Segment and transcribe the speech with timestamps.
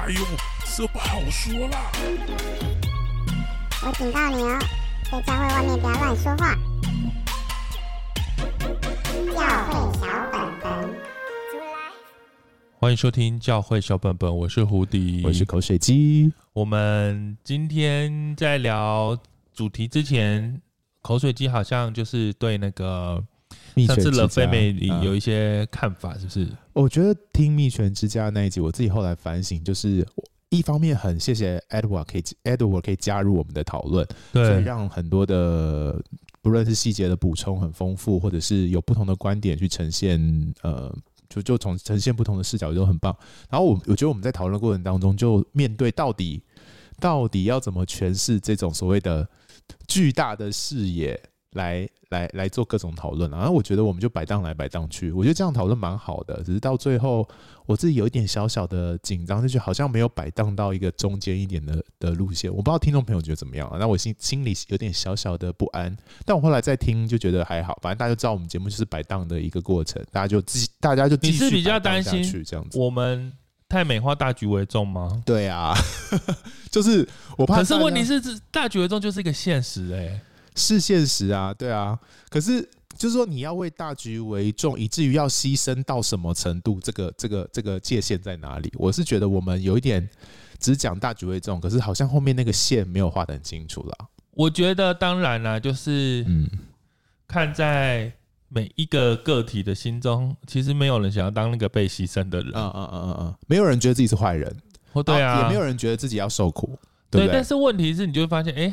[0.00, 0.20] 哎呦，
[0.76, 1.90] 这不好说啦！
[3.82, 4.58] 我警告你哦，
[5.10, 6.54] 在教会外面不要乱说话。
[9.34, 10.94] 教会小本本，
[12.78, 16.32] 欢迎收听教会小本本，我是胡迪，我是口水鸡。
[16.52, 19.18] 我们今天在聊
[19.52, 20.62] 主题之前，
[21.02, 23.22] 口水鸡好像就是对那个。
[23.86, 26.48] 上次了非美里有一些看法，是不是？
[26.72, 30.06] 我觉得听蜜泉之家那一集，我自己后来反省，就是
[30.48, 36.00] 一方面很谢谢 Edward 可以 Edward 可以加入我们的讨论，对，所以让很多的
[36.40, 40.92] 不论是细节的补充很丰富，或者是有不同的观点去呈现，呃，
[41.28, 43.14] 就就从呈现不同的视角都很棒。
[43.50, 46.42] 然后我我觉得我们在讨论过程当中，就面对到底
[46.98, 49.28] 到底要怎么诠释这种所谓的
[49.86, 51.20] 巨大的视野。
[51.58, 56.42] 来来来做各种讨论，然后我觉得我们就摆荡来摆荡去，我觉得这样讨论蛮好的。
[56.44, 57.28] 只是到最后，
[57.66, 62.48] 我自己有一点小小的紧张，就觉得好像没有摆荡到一个中间一点的的路线。
[62.50, 63.76] 我不知道听众朋友觉得怎么样啊？
[63.78, 65.94] 那我心心里有点小小的不安。
[66.24, 71.44] 但我后来再听就觉得还好，反正大家就知道我们节目就是摆荡的一个过程，大家就自己大家就继续。
[71.44, 73.32] 你是比较担心这样子，我们
[73.68, 75.22] 太美化大局为重吗？
[75.26, 75.74] 对啊，
[76.70, 77.06] 就是
[77.36, 77.56] 我怕。
[77.56, 80.20] 可是问题是，这大局为重就是一个现实哎、欸。
[80.58, 82.60] 是现实啊，对啊，可是
[82.96, 86.80] 就是说你要为大局为重，以至于要牺牲到什么程度？
[86.82, 88.70] 这个、这个、这个界限在哪里？
[88.76, 90.06] 我是觉得我们有一点
[90.58, 94.08] 只讲大局为重，可是好像后面那个线没有画得很清楚了。
[94.32, 96.48] 我觉得当然啦，就是嗯，
[97.26, 98.12] 看在
[98.48, 102.52] 每一个个体的心中，其实没有人想要当那个被牺牲的人。
[102.54, 104.56] 嗯嗯嗯嗯嗯，没有人觉得自己是坏人，
[104.92, 106.78] 哦对啊，也没有人觉得自己要受苦，
[107.10, 107.32] 对，对。
[107.32, 108.72] 但是问题是，你就会发现，哎，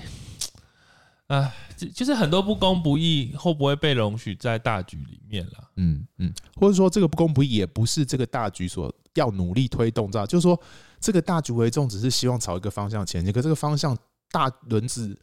[1.27, 1.53] 啊。
[1.93, 5.69] 就是很多不公不义会不会被容许在大局里面了？
[5.75, 10.25] 嗯嗯，或者说这个不公不义也不是这个大局所要努力推动，知道？
[10.25, 10.57] 就是说
[11.01, 13.33] 这个大局为重，只是希望朝一个方向前进。
[13.33, 13.97] 可这个方向
[14.31, 15.19] 大轮子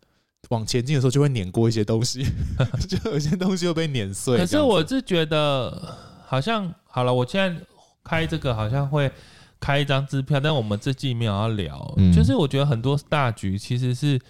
[0.51, 2.23] 往前进的时候，就会碾过一些东西，
[2.87, 4.37] 就有些东西又被碾碎。
[4.39, 7.65] 可是我是觉得，好像好了，我现在
[8.05, 9.11] 开这个好像会
[9.59, 14.21] 开一张支票，但我们这季没有要聊，嗯，就是我觉得很多大局其实是。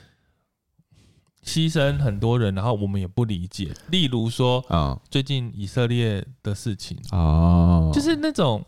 [1.44, 3.72] 牺牲很多人，然后我们也不理解。
[3.90, 8.64] 例如说，啊，最近以色列的事情，哦，就是那种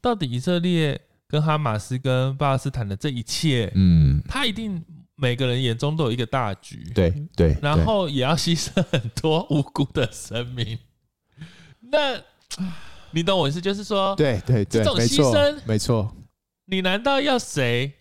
[0.00, 4.80] 到底以色列跟哈马斯跟巴勒斯坦的这一切，嗯，他一定
[5.16, 10.78] 每个人眼中都有一个大局，对对，然后也要牺牲很多无辜的生命。
[11.80, 12.20] 那
[13.10, 16.14] 你懂我意思，就是说，对对对，这种牺牲，没错，
[16.66, 17.92] 你难道要谁？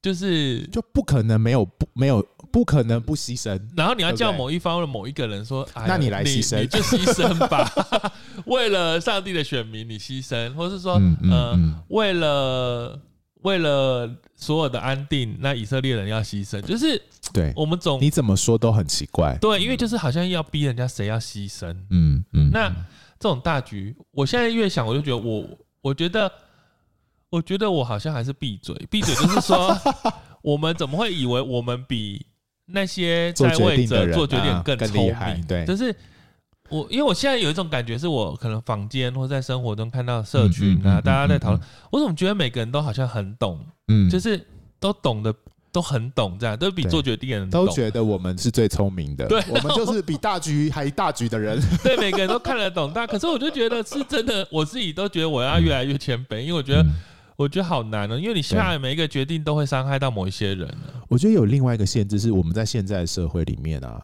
[0.00, 2.26] 就是就不可能没有不没有。
[2.52, 7.70] 不可能不牺牲，然后你要叫某一方的某一个人说：“对对那你来牺牲，你就牺牲吧，
[8.46, 13.00] 为了上帝的选民，你牺牲，或是说，嗯，嗯，呃、嗯，为了
[13.42, 17.00] 为了所有的安定，那以色列人要牺牲，就是
[17.32, 22.68] 对我们总你怎么说都很奇怪，对，因为就是好像要逼人家谁要牺牲，嗯嗯，那
[23.20, 25.46] 这种大局，我现在越想，我就觉得我，
[25.82, 26.30] 我觉得，
[27.30, 29.76] 我觉得我好像还是闭嘴，闭嘴就是说，
[30.42, 32.26] 我们怎么会以为我们比。
[32.72, 35.94] 那些在位者做决定更聪明，对，就是
[36.68, 41.60] 我，因为我现在有一种感觉，是我可能房间或在生活中看到社群啊，大家在讨论，
[41.90, 43.58] 我怎么觉得每个人都好像很懂，
[43.88, 44.40] 嗯，就是
[44.78, 45.34] 都懂得
[45.72, 56.84] 都很懂，这样都比做决定的人都觉得我们是最聪明的，对，我们就是比大局还大局的人， 对，每个人都看得懂，但可是我就觉得是真的，我自己都觉得我要越来越谦卑，因为我觉得。
[57.40, 60.68] 我觉得好难哦，因为你下来每一个决定都会伤害到某一些人。
[61.08, 63.98] 我觉得有另外一个限制是，我们在现在的社会里面啊，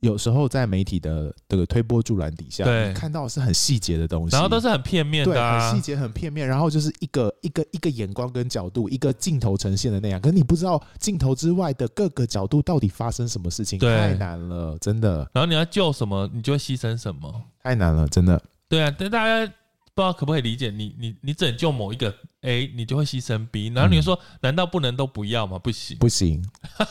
[0.00, 15.26] 有时候在媒体的这个推波助澜底下，对，看到的是很细节的东西，然后都是很片面的，啊，很细节、很片面，然后就是一个一个一个眼光跟角度，一个镜头呈现的那样，可是你不知道镜头之外的各个角度到底发生什么事情，太难了，真的。
[15.32, 18.38] 然后你要救什么，你就会牺牲什么，太难了，真的。
[18.68, 19.50] 对啊，但大家。
[19.94, 20.94] 不知道可不可以理解你？
[20.98, 25.56] 你你拯救某一个 A，你就会牺牲 B，然后你就说，难道不能都不要吗？
[25.56, 26.44] 不行，不行，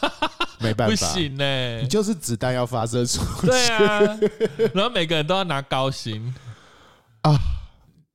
[0.62, 1.82] 没办法，不行呢、欸。
[1.82, 4.00] 你就是子弹要发射出去，对啊。
[4.74, 6.34] 然后每个人都要拿高薪
[7.24, 7.38] 啊，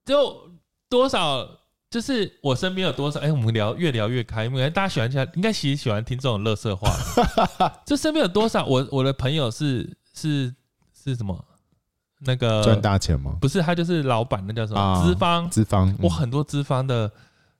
[0.06, 0.50] 就
[0.88, 1.46] 多少，
[1.90, 3.20] 就是我身边有多少？
[3.20, 6.90] 哎、欸，我们聊越聊越开，因为大家喜欢起来，应该其实喜欢听这种乐色话。
[7.84, 8.64] 就身边有多少？
[8.64, 10.54] 我我的朋友是是
[11.04, 11.44] 是什么？
[12.20, 13.36] 那个赚大钱吗？
[13.40, 15.04] 不是，他就是老板，那叫什么？
[15.04, 15.94] 资方，资方。
[16.00, 17.10] 我很多资方的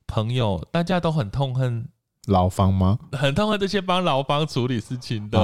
[0.06, 1.88] 朋友，大家都很痛恨
[2.26, 2.98] 劳方吗？
[3.12, 5.38] 很痛恨这些帮劳方处理事情的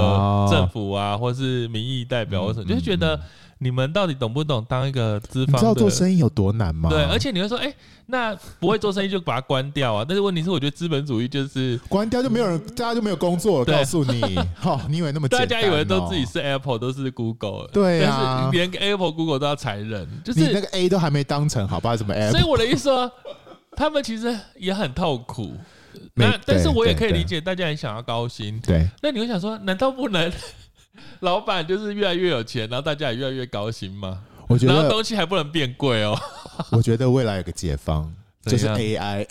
[0.49, 3.19] 政府啊，或是民意代表，或什么，就是觉得。
[3.65, 5.55] 你们到底懂不懂当一个资方？
[5.55, 6.87] 你知道做生意有多难吗？
[6.87, 7.75] 对，而且你会说，哎、欸，
[8.05, 10.05] 那不会做生意就把它关掉啊？
[10.07, 13.65] 但是问题是，我觉得资本主义就是关掉就没有人，大家就没有工作了。
[13.65, 14.21] 告诉你，
[14.53, 15.49] 好、 哦，你以为那么简单、哦？
[15.49, 21.97] 大家以为都自己是 Apple，都是 Google，对啊，但是连 Apple、Google 都要裁人，就是你那个 A 都还没当成，好吧？
[21.97, 22.39] 什么 Apple？
[22.39, 23.11] 所以我的意思说，
[23.75, 25.53] 他们其实也很痛苦。
[26.13, 28.61] 那但是我也可以理解，大家很想要高薪。
[28.61, 30.31] 对，那你会想说，难道不能？
[31.21, 34.21] 老板就是越来越有钱，然后大家也越来越高兴吗？
[34.47, 36.17] 我觉得，然后东西还不能变贵哦。
[36.71, 38.13] 我觉得未来有个解放，
[38.43, 39.25] 就是 AI。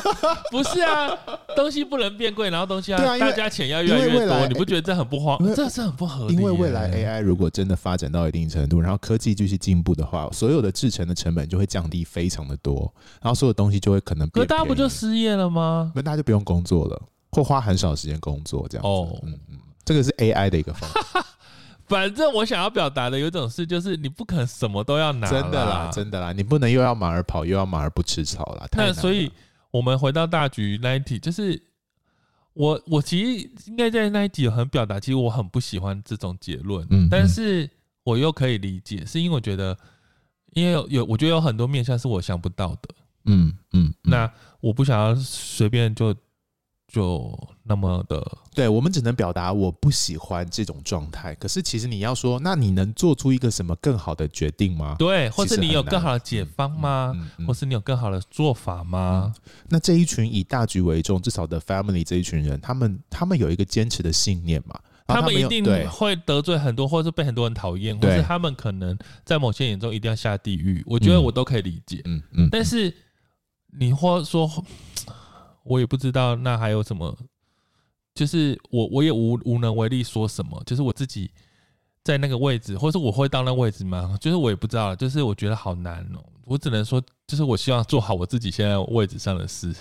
[0.52, 1.08] 不是啊，
[1.56, 5.38] 东西不能变贵，然后东西要大家钱要越来越多，你不觉得这很不慌？
[5.56, 6.34] 这是很不合理。
[6.34, 12.92] 因为未来 AI 如果真的发展到一定程度，然后科技继续进步的话，所有的制成的成本就会降低非常的多，
[13.22, 14.44] 然后所有东西就会可能变。
[14.44, 15.90] 可大家不就失业了吗？
[15.94, 18.88] 那大家就不用工作了，或花很少时间工作这样子。
[18.88, 19.58] 哦，嗯嗯。
[19.88, 21.24] 这个是 AI 的一个方法。
[21.88, 25.26] 反正我想要表达的有一种事，就是你不可能什么都要拿。
[25.26, 28.66] 真的啦，真的啦，你不能又要马儿跑，又要马儿不吃草啦。
[28.72, 29.32] 那所以，
[29.70, 31.58] 我们回到大局那一题，就是
[32.52, 36.86] 我我其实应该在那一集有很表达，其实我很不喜欢这种结论。
[36.90, 37.66] 嗯，但是
[38.04, 39.74] 我又可以理解，是因为我觉得，
[40.52, 42.94] 因为有有，我觉得有很多面向是我想不到的。
[43.24, 44.30] 嗯嗯，那
[44.60, 46.14] 我不想要随便就。
[46.90, 51.34] 就那么的，对，我们只能表达我不喜欢这种状态。
[51.34, 54.96] 可是其实你要说，那你能做出一个什么更好的决定吗？
[54.98, 57.12] 对，或是你有更好的解方吗？
[57.14, 59.30] 嗯嗯嗯、或是你有更好的做法吗？
[59.36, 64.80] 嗯、那这一群以大局为重，至少的 family 这一群人，他们他们有一个坚持的信念嘛？
[65.06, 68.96] 他们，一定会得罪很多，或是被很多人讨厌，或是他们可能
[69.26, 70.82] 在某些眼中一定要下地狱。
[70.86, 72.00] 我觉得我都可以理解。
[72.06, 72.94] 嗯嗯，嗯，但是
[73.78, 74.50] 你或说。
[75.68, 77.16] 我也不知道那还有什么，
[78.14, 81.30] 就是我我也无无能为力说什么，就是我自己
[82.02, 84.16] 在那个位置，或是我会到那个位置吗？
[84.20, 86.24] 就是我也不知道，就是我觉得好难哦。
[86.44, 89.74] 我只能说，就是我希望做好我自己现在位置上的事。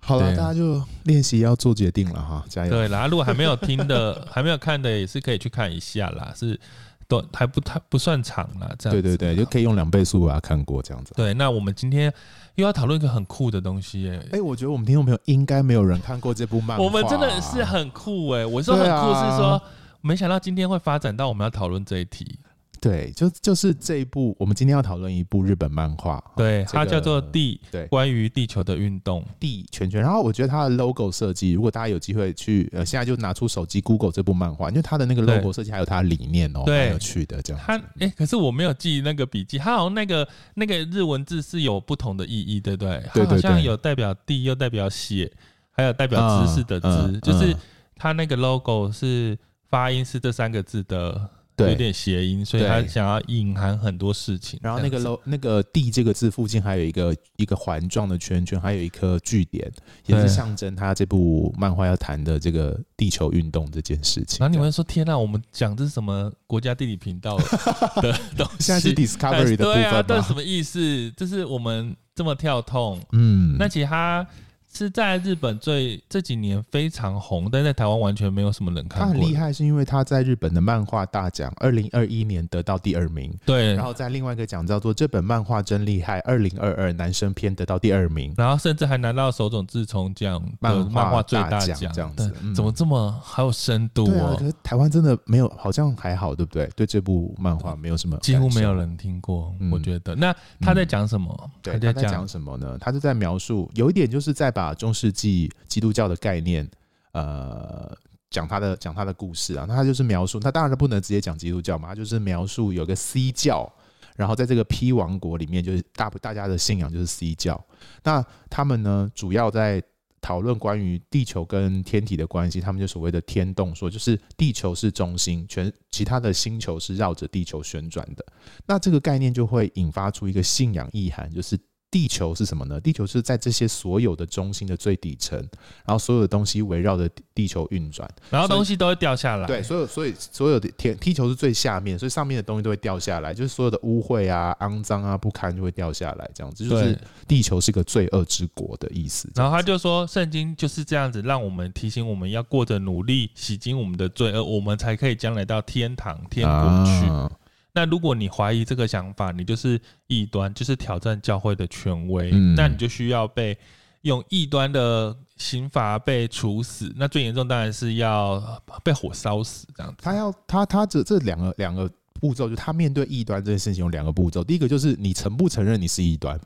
[0.00, 2.70] 好了，大家就练习要做决定了哈，加油！
[2.70, 6.32] 对啦，如果还没有听的、还没有看的，也是可以去看一下啦。
[6.36, 6.60] 是。
[7.06, 8.94] 都还不太不算长了，这样。
[8.94, 11.12] 对对对，就可以用两倍速把它看过这样子。
[11.14, 12.10] 对，那我们今天
[12.56, 14.28] 又要讨论一个很酷的东西耶。
[14.32, 16.84] 哎，我觉得我们听众朋友应该没有人看过这部漫画。
[16.84, 18.46] 我们真的是很酷哎！
[18.46, 19.60] 我说很酷是说，
[20.00, 22.38] 没想到今天会发展到我们要讨论这一题。
[22.84, 30.02] 对，就就是这一部，我们今天要讨论一部日本漫画，对，它叫做《地》，对，关于地球的运动，地圈圈。
[30.02, 37.62] 然后我觉得它的 logo 设计，如果大家有机会去，呃，现在就拿出手机 Google 这部漫画，因为它的那个 logo 设计还有它的理念哦，蛮有趣的这样。
[37.64, 43.02] 它哎，可是我没有记那个笔记，它好像那个那个日文字是有不同的意义，对不对？
[43.14, 45.32] 它好像有代表地，又代表血，
[45.70, 47.56] 还有代表知识的知，就是
[47.96, 49.38] 它那个 logo 是
[49.70, 51.30] 发音是这三个字的。
[51.56, 54.58] 对，有点谐音，所以他想要隐含很多事情。
[54.62, 59.70] 然后那个 “lo” 那个“地”这个字附近还有一个一个环状的圈圈，还有一颗句点，
[60.06, 64.38] 也是象征他这部漫画要谈的这个地球运动这件事情。
[64.40, 67.36] 然后你们说：“天哪，我们讲这是什么国家地理频道
[68.02, 68.64] 的东西？
[68.64, 71.10] 现在是 Discovery 的部分吗？”对啊，这是什么意思？
[71.12, 73.00] 就是我们这么跳痛。
[73.12, 74.26] 嗯，那其实他。
[74.74, 79.06] 是在日本最这几年非常红，但在台湾完全没有什么人看过。
[79.06, 83.32] 他很厉害，是因为他在日本的漫画大奖二零二一年得到第二名。
[83.46, 92.34] 对，然后在另外一个奖叫做“这本漫画真厉害”二零二二男生篇得到第二名，然后甚至还拿到手冢治虫奖漫画最大奖这样子。
[92.52, 94.34] 怎么这么还有深度哦？
[94.36, 96.68] 可是台湾真的没有，好像还好，对不对？
[96.74, 99.54] 对这部漫画没有什么，几乎没有人听过。
[99.70, 101.50] 我觉得，那他在讲什么？
[101.62, 102.76] 他在讲什么呢？
[102.80, 104.63] 他是在描述，有一点就是在把。
[104.64, 106.68] 啊中世纪基督教的概念，
[107.12, 107.96] 呃，
[108.30, 113.70] 讲他的讲他的故事啊，那他就是描述，他当然不能直接讲基督教嘛，他就是描述有个 C 教，
[114.16, 117.64] 然后在这个 P 王国里面，就是大大家的信仰就是 C 教，
[118.02, 119.82] 那他们呢，主要在
[120.20, 128.24] 讨论关于地球跟天体的关系，他们就所谓的天动说，就是地球是中心，全其他的星球是绕着地球旋转的，
[128.66, 131.58] 那这个概念就会引发出一个信仰意涵，就是。
[131.94, 132.80] 地球是什么呢？
[132.80, 135.38] 地球是在这些所有的中心的最底层，
[135.86, 139.46] 然后所有的东西围绕着地球运转，然后东西都会掉下来。
[139.46, 146.98] 对，所有所以所有的天地球是最下面，所以上面的东西都会掉下来，就是所有的污秽啊、肮脏啊、不堪就会掉下来，这样子就是
[147.28, 149.30] 地球是个罪恶之国的意思。
[149.36, 157.06] 然后他就说，圣经就是这样子，让我们提醒我们要过着努力洗净我们的罪恶，我们才可以将来到天堂天国去。
[157.06, 157.30] 啊
[157.74, 163.58] 那如果你怀疑这个想法，你就是异端，就是挑战教会的权威，嗯、那你就需要被
[164.02, 169.98] 用异端的刑罚被处死，那最严重当然是要被火烧死这样子。
[170.02, 171.90] 他要他他这这两个两个
[172.20, 174.44] 步骤，就他面对异端这件事情有两个步骤。
[174.44, 176.40] 第一个就是你承不承认你是异端，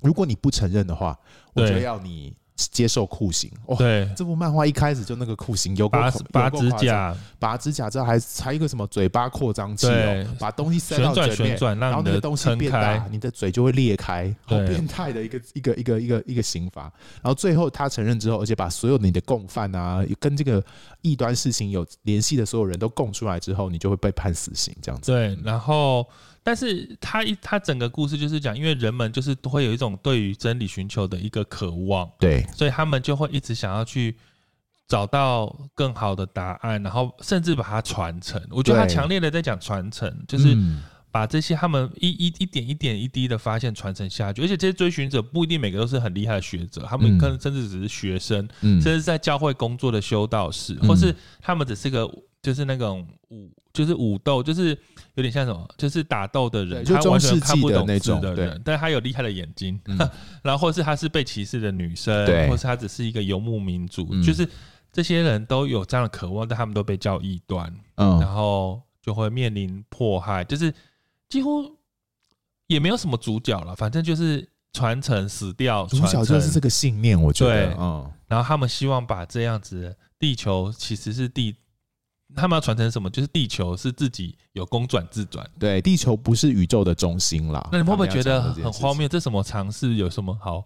[0.00, 1.18] 如果你不承认的话，
[1.52, 2.32] 我觉得要你。
[2.56, 3.76] 接受酷刑，哦！
[3.76, 16.82] 对，这部漫画一开始就那个酷刑，有拔拔指甲，拔指甲之后还还一个什么嘴巴扩张器哦，把东西塞到嘴里面，然后那个东西变大，你的嘴就会裂开，好变态的一个一个一个一个一个刑罚。
[17.22, 20.62] 然后最后他承认之后，而且把所有你的共犯啊，跟这个
[21.02, 25.10] 异端事情有联系的所有人都供出来之后，你就会被判死刑这样子。
[25.10, 26.06] 对，然后。
[26.44, 34.14] 但是他一他整个故事就是讲，因为人们就是都会有一种对于真理寻求的一个渴望，对，所以他们就会一直想要去
[34.86, 38.40] 找到更好的答案，然后甚至把它传承。
[38.50, 40.54] 我觉得他强烈的在讲传承，就是
[41.10, 44.42] 把这些他们一一一点一点一滴的发现传承下去。
[44.42, 52.06] 而且这些追寻者不一定每个都是很厉害的学者，他们可能甚至只是学生，甚至在教会工作的修道士，或是他们只是个。
[52.44, 54.68] 就是那种武，就是武斗，就是
[55.14, 59.78] 有点像什么，就是打斗的人，他完全看不懂字的人，但是他有厉害的眼睛，
[60.42, 64.48] 然后或是他是被歧视的女生，或是他只是一个游牧民族，就是
[64.92, 70.72] 这些人都有这样的渴望，但他们都被叫异端，然后就会面临迫害，就是
[71.28, 71.76] 几乎
[72.68, 81.56] 也没有什么主角了，反正就是传承死掉，主角就是这个信念，我觉得，嗯，然后他们希望把这样子，地球其实是地。
[82.34, 83.08] 他们要传承什么？
[83.10, 87.68] 就是地球是自己有公转自转，对，地球不是宇宙的中心啦。
[87.70, 89.06] 那你会不会觉得很荒谬？
[89.08, 89.94] 这什么尝试？
[89.94, 90.64] 有什么好？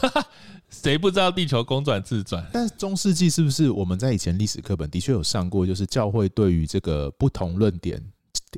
[0.70, 2.46] 谁不知道地球公转自转？
[2.52, 5.66] 但是中世纪是不是我们在以前历史课本的确有上过？
[5.66, 8.00] 就是教会对于这个不同论点、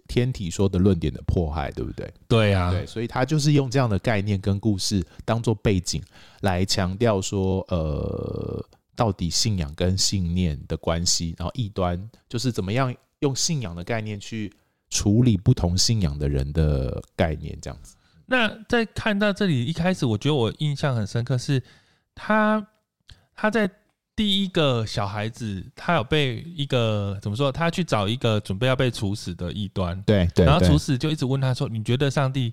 [0.07, 2.13] 天体说的论点的迫害，对不对？
[2.29, 6.03] 对啊，对，所以他就是用这样的概念跟故事当做背景
[6.43, 8.65] 来强调说，呃。
[8.95, 14.53] 到底信仰跟信念的关系，然后异端就是怎么样用信仰的概念去
[14.91, 17.97] 处理不同信仰的人的概念，这样子。
[18.27, 21.63] 那在看到这里一开始，我觉得我印象很深刻，是
[22.15, 22.67] 他
[23.35, 23.71] 他在
[24.15, 27.51] 第一个小孩子，他有被一个怎么说？
[27.51, 32.53] 他去找一个准备要被处死的异端，对对，然后处死就一直问他说：“你觉得上帝？”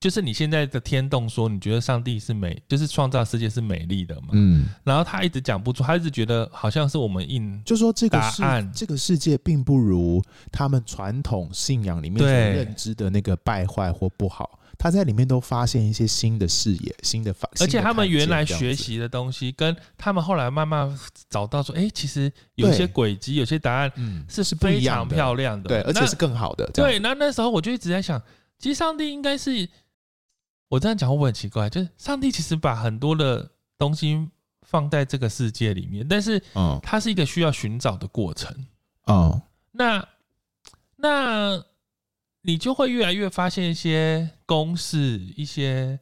[0.00, 4.28] 就是你现在的天动说，你觉得上帝是美，就是创造世界是美丽的嘛？
[4.32, 8.42] 嗯，然后他一直讲不出，他一直觉得好像是我们印，就说这个世
[8.74, 26.66] 这个世界并不如他们传统信仰里面所认知的那个败坏或不好，他在里面都发现一些新的视野、新的发，而且他们原来学习的东西，跟他们后来慢慢找到说，哎，其实有些轨迹、有些答案，嗯，是是非常漂亮的，对，而且是更好的。
[26.72, 28.18] 对，那那时候我就一直在想，
[28.58, 29.68] 其实上帝应该是。
[30.70, 31.68] 我这样讲会不会很奇怪？
[31.68, 34.28] 就是上帝其实把很多的东西
[34.62, 38.54] 放在这个世界里面，但是，嗯它是一个需要寻找的过程。
[39.06, 40.06] 哦，那
[40.94, 41.60] 那
[42.42, 45.98] 你就会越来越发现一些公式，一些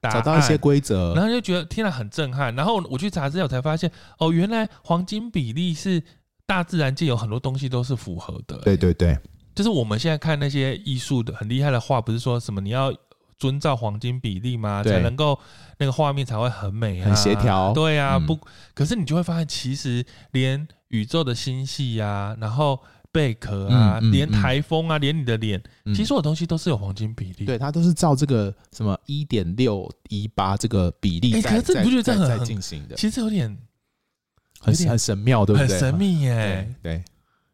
[0.00, 2.56] 找到一些规则，然后就觉得听了很震撼。
[2.56, 6.02] 然后我去查资料才发现，哦，原来黄金比例是
[6.46, 8.56] 大自然界有很多东西都是符合的。
[8.60, 9.18] 对对对，
[9.54, 12.90] 就是我们现在看那些艺术的很厉害的画，不是说什么你要。
[13.38, 14.82] 遵照黄金比例嘛？
[14.82, 15.38] 才能够
[15.78, 17.72] 那个画面才会很美、啊、很协调。
[17.74, 18.38] 对啊，不，
[18.74, 22.80] 可是你就会发现，其实连宇宙的星系啊，然后
[23.12, 27.44] 贝壳啊，嗯嗯、连台风啊，连你的脸，嗯、其实所有东西都是有黄金比例。
[27.44, 31.50] 对，它都是照这个什么一点六一八这个比例在。
[31.50, 32.96] 可是这你不觉得这很在进行的？
[32.96, 33.54] 其实有点
[34.60, 35.68] 很很神妙，对不对？
[35.68, 36.74] 很神秘耶、欸。
[36.82, 37.04] 对，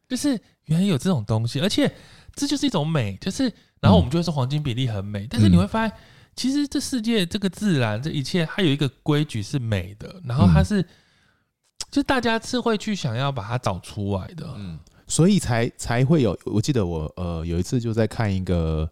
[0.08, 1.92] 就是原来有这种东西，而且
[2.36, 3.52] 这就是一种美，就是。
[3.82, 5.96] 然后我们就会说黄金比例很美，但是你会发现，
[6.36, 10.86] 其实这世界这个自然这一切，它有一个规矩是美的，然后它是，
[11.90, 16.38] 就大家是会去想要把它找出来的，嗯，所以才才会有。
[16.44, 18.88] 我记得我呃有一次就在看一个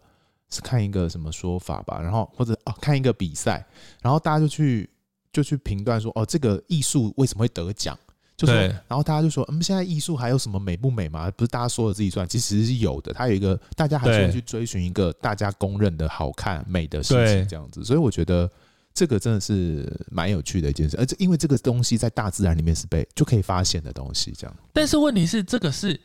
[0.49, 3.65] 是看一个什么说法吧，然后或者哦看一个比赛，
[4.01, 4.89] 然后大家就去
[5.31, 7.97] 就去评断说哦这个艺术为什么会得奖。
[8.41, 8.53] 就是，
[8.87, 11.29] 然后大家就说，嗯，现在艺术还有什么美不美吗？
[11.37, 13.13] 不是大家说了自己算，其实是有的。
[13.13, 17.85] 它有一个，大家还是会去追寻一个大家公认的好看美的事情，这样子。
[17.85, 18.49] 所以我觉得
[18.95, 24.55] 这个真的是蛮有趣的一件事，而且因为这个东西在大自然里面是被就可以发现的东西，这样。
[24.73, 25.99] 但是问题是，这个是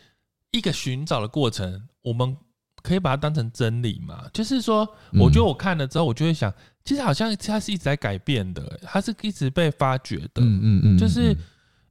[0.51, 2.37] 一个寻找的过程，我们
[2.83, 4.27] 可以把它当成真理吗？
[4.31, 6.53] 就是说，我觉得我看了之后，我就会想，
[6.85, 10.43] 其实好像它是一直在改变的，它是一直被发掘的。
[10.43, 11.35] 嗯嗯嗯，就是。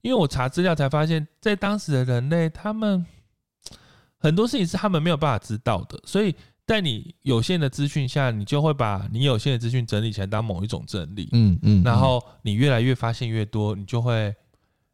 [0.06, 3.04] 因为我查资料才发现，在当时的人类，他们
[4.20, 6.36] 很多事情是他们没有办法知道的，所以
[6.68, 14.32] 在你有限的资讯下，你就会把你有限的资讯整理起来当某一种真理，嗯嗯，然后你越来越发现越多，你就会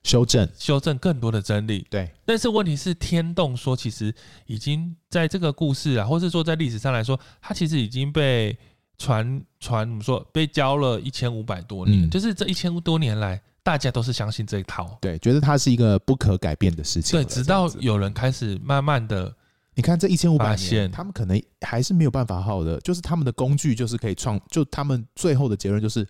[0.03, 0.47] 修正。
[0.57, 1.85] 修正更多的真理。
[1.89, 4.15] 对，但是问题是，天动说其实
[4.45, 8.57] 已经在这个故事啊，或是说在历史上来说，它其实已经被
[8.97, 17.19] 传传怎么说被教了一千五百多年，嗯、就是这一千多年来，大家都是相信这一套，对，觉得它是一个不可改变的事情。
[17.19, 19.33] 对，直到有人开始慢慢的。
[19.73, 26.05] 你看这一千五百年，他们可能还是没有办法好的，就是他们的工具就是可以创，就他们最后的结论就是，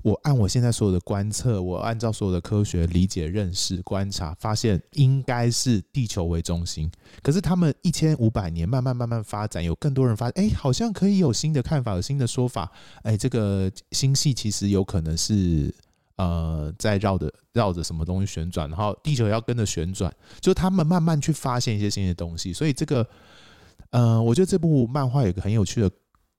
[0.00, 6.90] 我按我现在所有的观测，我按照所有的科学理解、认识、观察，发现应该是地球为中心。
[7.22, 15.72] 可是他们一千五百年慢慢慢慢发展，有更多人发现，哎，好像可以有新的看法，有新的说法，哎，这个星系其实有可能是。
[16.16, 22.52] 呃，在绕着绕着什么东西旋转，然后地球要跟着旋转，就他们慢慢去发现一些新的东西。
[22.52, 23.06] 所以这个，
[23.90, 25.90] 呃，我觉得这部漫画有一个很有趣的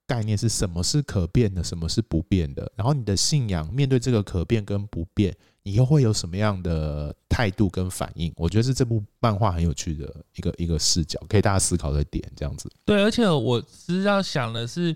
[0.06, 2.72] 概念是什么是可变的，什么是不变的。
[2.76, 8.32] 然后你的信仰面对这个可变跟不变，你又会有什么样的态度跟反应？
[8.36, 12.70] 我觉得是这部漫画很有趣的一个一个视角，可以大家思考的点，这样子。
[12.86, 14.96] 对，而且我其实要想的是。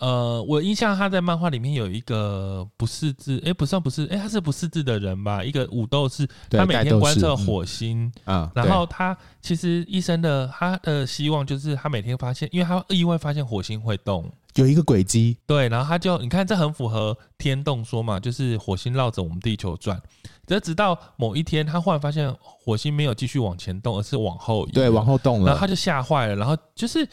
[0.00, 5.44] 呃，我印象他在漫画里面有一个不识字，哎、欸，不算不是，哎、欸，他是不识字的人吧？
[5.44, 20.00] 一个武斗士，他每天观测火星啊，然后他其实一生的他的希望就是他每天发现，因为他意外发现火星会动，有一个轨迹，对，然后他就你看这很符合天动说嘛，就是火星绕着我们地球转，
[20.46, 27.06] 这直到某一天他忽然发现火星没有继续往前动，而是往后移，对，往后动了，然后他就吓坏了，然后就是。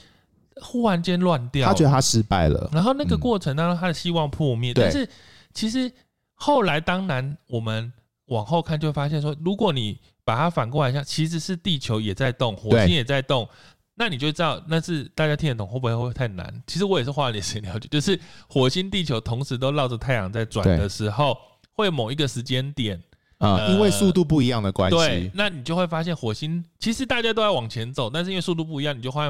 [0.62, 4.72] 忽然间乱掉，他觉得他失败了，然后那个过程当中，他的希望破灭。
[4.72, 5.08] 嗯、但是
[5.54, 5.92] 其实
[6.34, 7.92] 后来，当然我们
[8.26, 13.48] 往后看，就会发现说，如果你把它反过来想，其实是地球也在动，火星也在动，
[13.96, 16.64] 那你就知道那是大家听得懂，会不会会太难？
[16.68, 21.38] 其实我也是花了点时间了解， 就是火星、地球同时都绕着太阳在转的时候，
[21.72, 23.02] 会某一个时间点。
[23.40, 29.22] 啊、嗯，因为速度不一样的关系，对，那你就会发现火星其实大家都在往前走，但是因为速度不一样，你就会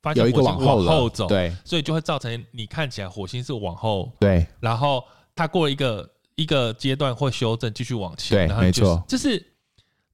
[0.00, 5.02] 发现火星往后走，对，所以就会造成你看起来火星是往后，对，然后
[5.34, 9.46] 它过了一个一个阶段会修正，继续往前，对，然后就是、没错，就是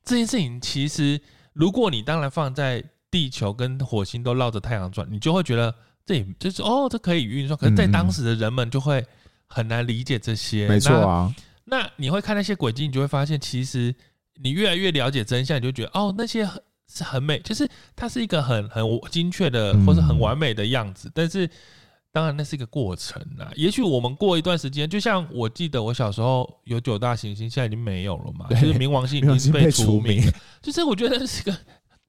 [0.04, 1.20] 这件事情其实
[1.52, 5.74] 如果你当然放在地球跟火星都绕着太阳转，你就会觉得
[6.06, 9.04] 这也就是哦，这可以运算，可是在当时的人们就会
[9.46, 11.34] 很难理解这些，嗯、没错啊。
[11.36, 11.42] 那
[11.96, 13.94] 你会看那些轨迹，你就会发现，其实
[14.42, 16.48] 你越来越了解真相，你就觉得哦，那些
[16.92, 21.08] 是很美，就是它是一个很很精确的，或是很完美的样子。
[21.08, 21.48] 嗯、但是，
[22.10, 23.50] 当然那是一个过程啊。
[23.54, 30.22] 也许我们过一段时间，就像我记得我小时候有九大行星，现在已经没有了嘛，就是冥王星已经被 除名。
[30.60, 31.56] 就是我觉得是个，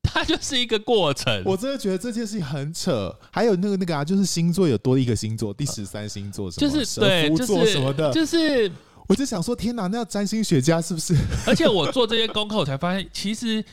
[0.02, 1.42] 它就是一个过程。
[1.46, 3.16] 我真的觉得这件事情很扯。
[3.32, 8.70] 还有那个那个啊，就是星座有多一个星座，第十三星座什么，就是对，就是什么的，就是。
[9.14, 11.16] 我就想说，天哪，那要占星学家是不是？
[11.46, 13.64] 而且我做这些功课，我才发现，其实，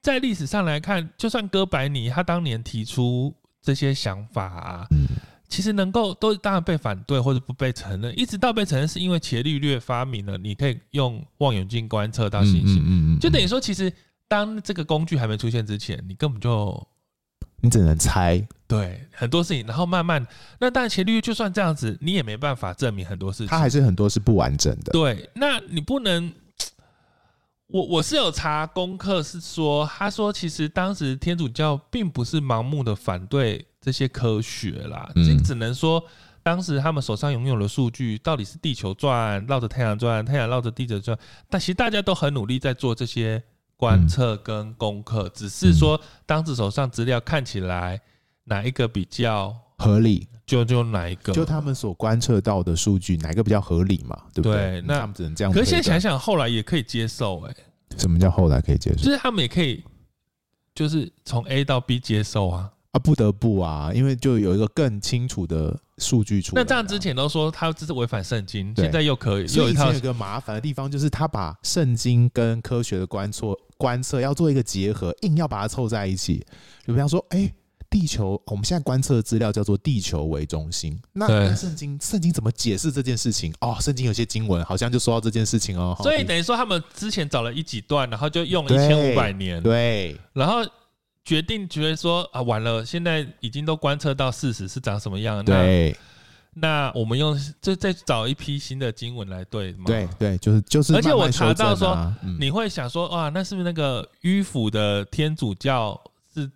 [0.00, 4.86] 在历史上来看，就算哥白尼他当年提出这些想法啊，
[5.48, 13.92] 其实能够都当然被反对或者不被承认，一直到被承认，是因为伽利略发明了，你可以用望远镜观测到星星，嗯嗯就等于说，其实
[14.28, 16.86] 当这个工具还没出现之前，你根本就。
[17.64, 20.24] 你只能猜，对很多事情，然后慢慢，
[20.60, 24.92] 那但伽利略就算这样子，你也没办法证明很多事情，它还是很多是不完整的。
[24.92, 26.30] 对，那你不能，
[27.68, 36.04] 我我是有查功课，是说他说其实当时天主教并不是盲目的反对这些科学啦，嗯，只能说
[36.42, 43.42] 当时他们手上拥有的数据到底是地球转绕着太阳转，太阳绕着地球转，但其实大家都很努力在做这些。
[43.84, 48.00] 观测跟功课，只是说当时手上资料看起来
[48.44, 54.18] 哪一个比较合理，就就哪一个，就他们所观测到的数据哪一个比较合理嘛？
[54.32, 54.56] 对不对？
[54.56, 55.52] 对，那他们只能这样。
[55.52, 57.54] 可是现在想想，后来也可以接受哎。
[57.98, 59.04] 什么叫后来可以接受？
[59.04, 59.84] 就是他们也可以，
[60.74, 66.62] 就是从 A 到 B 接受啊啊，不得不啊，因为就有一个更清楚的数据出来。
[66.62, 69.46] 那这样之前都说他这是违反圣经，现在又可以。
[69.46, 73.54] 所以以前有一个麻烦的地方，就是他把圣经跟科学的观测。
[73.76, 76.38] 观测要做一个结合，硬要把它凑在一起。
[76.86, 77.54] 就比方说，哎、欸，
[77.90, 80.98] 地球，我们现在观测的资料叫做地球为中心。
[81.12, 83.52] 那圣经，圣经怎么解释这件事情？
[83.60, 85.94] 哦，圣经有些经文好像就说到这件事情哦。
[86.02, 90.64] 所以等于说，他们之前找了一几段，然后就用了一千五百年，对，然后
[91.24, 95.96] 决定觉得说啊，完了，现在已经都观测到事实是长什么样，对。
[96.56, 99.84] 那我们用就再找一批新的经文来对吗？
[99.86, 100.96] 对对，就是就是、啊。
[100.96, 106.00] 而且我查到说，嗯、你会想说，哇，那是不是那个迂腐的天主教
[106.32, 106.48] 是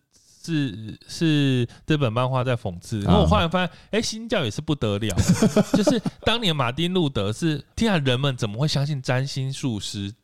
[0.44, 3.00] 是是这本漫画在讽刺。
[3.00, 5.16] 然后我后来发现，哎、欸，新教也是不得了，
[5.74, 10.14] 就是当年马丁路德是天啊，人们怎么会相信占星术师？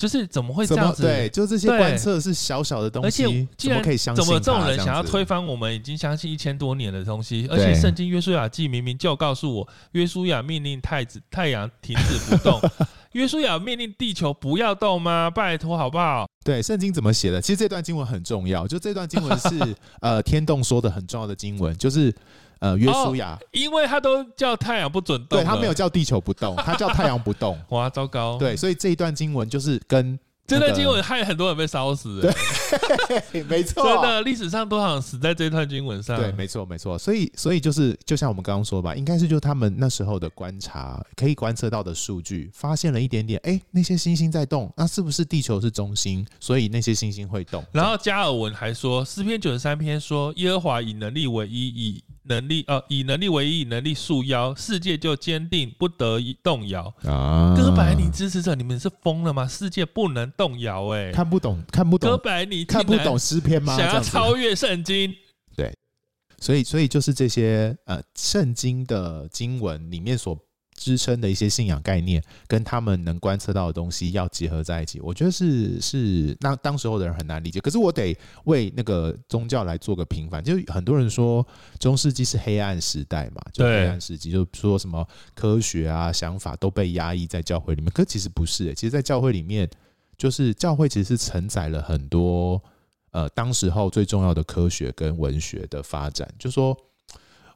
[0.00, 1.02] 就是怎么会这样子？
[1.02, 4.24] 对，就这些观测是小小的东西，而且怎么可以相信？
[4.24, 7.46] 怎么这种人想要推翻我们已经相信一千多年的东西？
[7.50, 12.58] 而且圣经约书亚记明明就告诉我，约书亚命令太子太阳停止不动，
[13.12, 15.30] 约书亚命令地球不要动吗？
[15.30, 16.26] 拜托好不好？
[16.42, 17.38] 对，圣经怎么写的？
[17.38, 22.14] 其实这段经文很重要，就这段经文是 呃天动说的很重要的经文，就是。
[22.60, 27.58] 呃，约书亚、哦，因为他都叫太阳不准动，对，他没有叫地球不动， 他叫太阳不动。
[27.70, 28.36] 哇，糟糕！
[28.36, 32.20] 对，所以这一段经文就是跟、那个、这段经文害很多人被烧死。
[32.20, 36.18] 对， 没错，真的，历史上多少人死在这一段经文上？
[36.18, 36.98] 对，没错，没错。
[36.98, 46.26] 所以，所以就是，就像我们刚刚说吧，应该是就他们那时候的观察，可以观测到的数据，发现了一点点，哎、欸，那些星星在动，那是不是地球是中心？
[46.38, 47.64] 所以那些星星会动。
[47.72, 57.54] 然后加尔文还说，诗篇九十三篇说，耶和华以能力为一，以能力呃，以能力为一，以能力束腰，世界就坚定不得动摇啊！
[57.56, 59.46] 哥白尼支持者，你们是疯了吗？
[59.46, 62.10] 世界不能动摇，哎，看不懂，看不懂。
[62.10, 63.76] 哥白尼看不懂诗篇吗？
[63.76, 65.14] 想要超越圣经，
[65.56, 65.74] 对，
[66.38, 70.38] 所以，所以就是这些呃，圣经的经文里面所。
[70.80, 77.60] 支撑的一些信仰概念，跟他们能观测到的东西要结合在一起，我觉得是是那当时候的人很难理解。
[77.60, 81.46] 可是我得为那个宗教来做个平反，就很多人说
[81.78, 87.90] 中世纪是黑暗时代嘛，就黑暗时期，就说什么科学啊想法都被压抑在教会里面。
[87.92, 89.68] 可其实不是、欸，其实，在教会里面，
[90.16, 92.58] 就是教会其实是承载了很多
[93.10, 96.74] 呃当时候最重要的科学跟文学的发展，就说。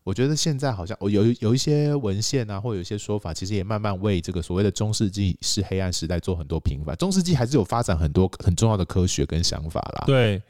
[0.05, 6.95] 我觉得现在好像我有有一些文献啊，或有一些说法，其实也慢慢为这个所谓的中世纪是黑暗时代做很多平反。
[6.97, 10.05] 中世纪还是有发展很多很重要的科学跟想法啦。
[10.07, 10.43] 对，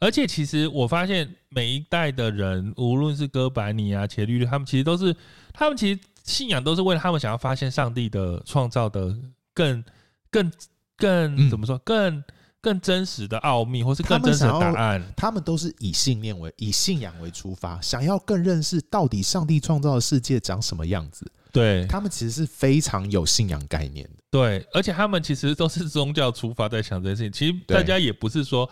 [0.00, 5.14] 而且其实我发现每一代的人，无论是哥白尼啊、伽利略，他们其实都是，
[5.52, 9.14] 他们其实信仰都是为了他们想要发现上帝的创造的
[9.52, 9.84] 更
[10.30, 10.50] 更
[10.96, 12.24] 更怎么说更。
[12.62, 21.28] 更真实的奥秘，或是更真实的答案，他们都是以信念为以信仰为出发，想要更认识到底上帝创造的世界长什么样子。
[21.50, 24.22] 对，他们其实是非常有信仰概念的。
[24.30, 27.32] 对，而且他们其实都是宗教出发在想这件事情。
[27.32, 28.64] 其实大家也不是说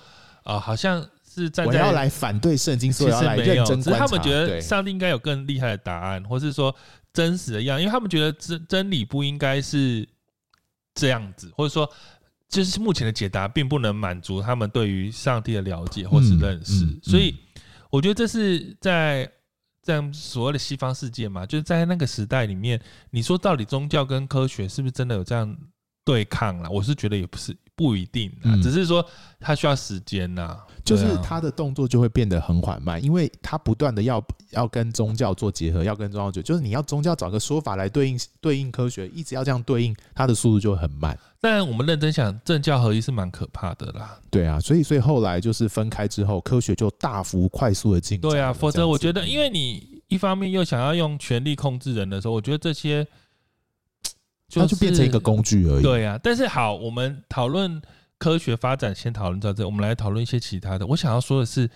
[0.44, 3.82] 啊、呃，好像是站在我要来反对圣经，所以要来认真。
[3.82, 6.72] 只是他们觉得上帝应该有更厉害的答案，或是说
[7.12, 10.08] 真实的样，因为他们觉得真真理不应该是
[10.94, 11.90] 这样子，或者说。
[12.50, 17.36] 就是目前的解答并不能满足他们对于上帝的了解或是认识，嗯嗯嗯、所以
[17.88, 19.30] 我觉得这是在
[19.82, 22.78] 在所谓的西方世界嘛，就是在那个时代里面，
[23.10, 25.56] 你说到底宗教跟科学是不是真的有这样
[26.04, 26.68] 对抗啦？
[26.68, 29.02] 我是觉得也不是不一定啊，只是说
[29.40, 41.18] 它需要时间呐，就是他的动作就会变得很缓慢，因为他不断的要要跟宗教做结合，要跟宗教就，就是你要宗教找个说法来对应对应科学，一直要这样对应，它的速度就会很慢。
[41.40, 44.18] 但我们认真想，政教合一是蛮可怕的啦。
[44.30, 48.30] 对啊，所以所以后来就是分开之后，科学就大幅快速的进展。
[48.30, 53.06] 对啊，否则我觉得，因为你一方面又想要用权力控制人的时候，我觉得这些，
[54.50, 55.82] 它就变成一个工具而已。
[55.82, 57.80] 对啊，但是好，我们讨论
[58.18, 60.86] 科学发展，先讨论到这，我们来讨论一些其他的。
[60.86, 61.70] 我想要说的是，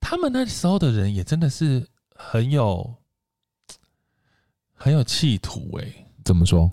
[0.00, 2.94] 他们那时候的人也真的是很有
[4.72, 6.06] 很有企图哎、欸。
[6.24, 6.70] 怎么说？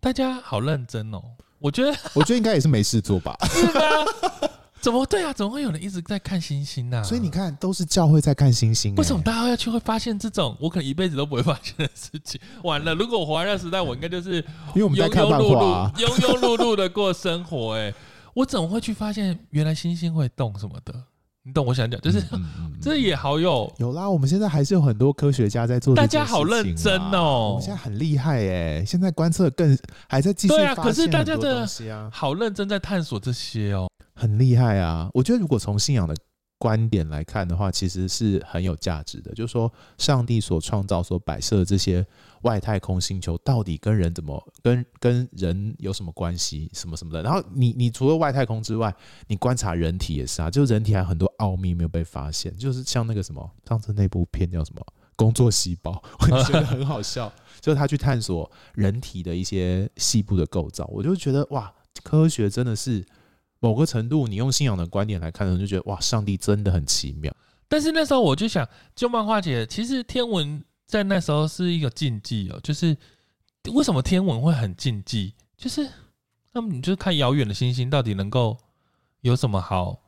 [0.00, 1.22] 大家好认真哦，
[1.58, 3.36] 我觉得，我觉得应该也是没事做吧？
[3.50, 4.50] 是吗？
[4.88, 5.30] 怎么对啊？
[5.34, 7.04] 怎么会有人一直在看星星呢？
[7.04, 8.94] 所以你看，都是教会在看星星。
[8.94, 12.40] 为什么大家要去会发现这种我可能一辈子都不会发现的事情？
[12.62, 14.36] 完了，如果我活在那时代，我应该就是
[14.74, 17.74] 因为我们在看漫画，庸庸碌碌的过生活。
[17.74, 17.92] 哎，
[18.32, 20.94] 我怎么会去发现原来星星会动什么的？
[21.42, 24.08] 你懂我想讲，就是、嗯嗯、这也好有有啦。
[24.08, 27.50] 我们现在还是有很多科学家在做，大家好认真哦。
[27.50, 30.54] 我们现在很厉害哎，现在观测更还在继续。
[30.54, 31.68] 对啊，可是大家的
[32.10, 33.86] 好认真在探索这些哦，
[34.18, 35.08] 很厉害啊。
[35.14, 36.14] 我觉得如果从信仰的。
[36.60, 39.32] 观点来看的话，其实是很有价值的。
[39.32, 42.04] 就是说，上帝所创造、所摆设的这些
[42.42, 46.68] 外太空星球，到底跟人怎么跟跟人有什么关系？
[46.74, 47.22] 什么什么的。
[47.22, 48.92] 然后你，你除了外太空之外，
[49.28, 52.52] 你观察人体也是啊，就人体还有很多奥秘没有被发现。
[52.56, 57.32] 就是像那个什么，上次那部片叫什么《工作细胞》， 我觉得很好笑。
[57.60, 63.06] 就是他去探索人体的一些细部的构造，我就觉得哇，科学真的是。
[63.60, 67.34] 某个程度，你用信仰的观点来看呢，就觉得哇，上帝真的很奇妙。
[67.68, 72.60] 但是那时候我就想，就漫画姐，其实天文在那时候是一个禁忌哦。
[72.62, 72.96] 就是
[73.72, 75.34] 为什么天文会很禁忌？
[75.56, 75.88] 就是
[76.52, 78.56] 那么你就看遥远的星星到底能够
[79.20, 80.00] 有什么好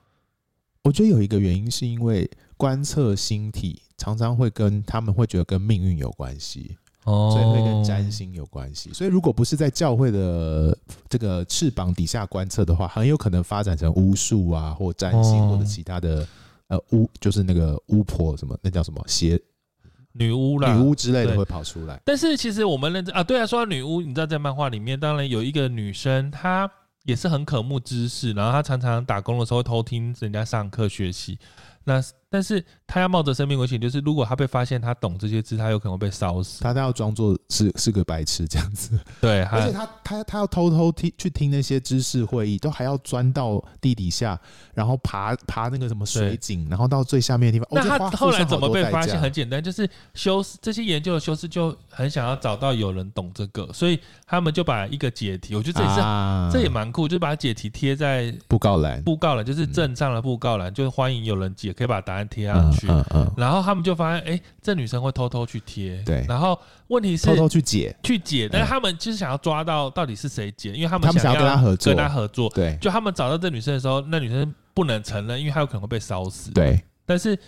[0.84, 6.78] 我觉得有一个原因是因为观测星体常常会跟他们会觉得跟命运有关系，
[7.10, 8.92] 哦，所以会跟占星有关系。
[8.92, 10.76] 所以如果不是在教会的
[11.08, 16.26] 这个翅膀底下观测的话，很有可能发展成巫术啊，或占星或者其他的
[16.68, 19.40] 呃巫，就是那个巫婆什么，那叫什么邪
[20.12, 22.00] 女巫啦，女巫之类的会跑出来。
[22.04, 26.70] 但是其实我们认知啊，对啊，说到女巫，你知道在漫画里面，当然有一个女生，她。
[27.04, 31.38] 也是很渴慕知识，然后她常常打工的时候会偷听人家上课学习。
[31.82, 31.98] 那
[32.30, 36.62] 但是他要冒着生命危险，就是如果他被发现他懂这些字，他有可能会被烧死。
[36.62, 38.98] 他都要装作是是个白痴这样子。
[39.20, 44.40] 对，而且他他他要偷偷听去听那些知识会议，都还要钻到地底下，
[44.74, 47.68] 然后爬爬那个什么水井，然后到最下面的地方。
[47.72, 49.20] 那他后来怎么被发现？
[49.20, 62.86] 很简单，就是修士这些研究的修士就很想要找到有人懂这个，所以他们就把一个解题，我觉得这也是、啊、这也蛮酷，就把解题贴在布告栏，布告栏就是镇上的布告栏，就是欢迎有人解，可以把答案贴上去。
[62.88, 66.24] 嗯嗯嗯，然后他们就发现，哎、欸，这女生会偷偷去贴，对。
[66.28, 72.48] 然后问题是偷偷去解，去解，但是他们就是想要抓到到底是谁解，因为他们想要跟他合作，跟他合作。
[72.50, 76.50] 对，就他们找到这女生的时候，那女生不能承认，因为她有可能会被烧死。
[76.52, 77.38] 对，但是。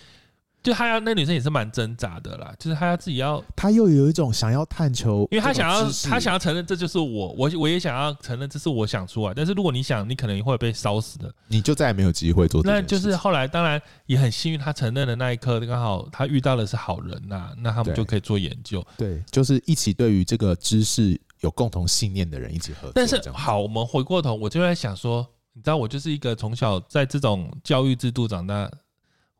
[0.62, 12.62] 就他要那女生也是蛮挣扎的啦，就是他要自己要，他又有一种想要探求，因为他想要他想要承认这就是我，我我也想要承认这是我想出来，但是如果你想，你可能会被烧死的，你就再也没有机会做。
[12.62, 18.84] 那就是后来当然也很幸运，他承认的那一刻刚好他遇到的是好人呐，那他们就可以做研究。
[18.96, 22.92] 对，就是一起对于这个知识有共同信念的人一起合作。
[22.94, 28.70] 但是好，我们回过头，我就在想说，你知道我就是一个从小在这种教育制度长大。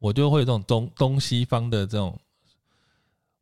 [0.02, 2.18] 我就会有这种东东西方的这种，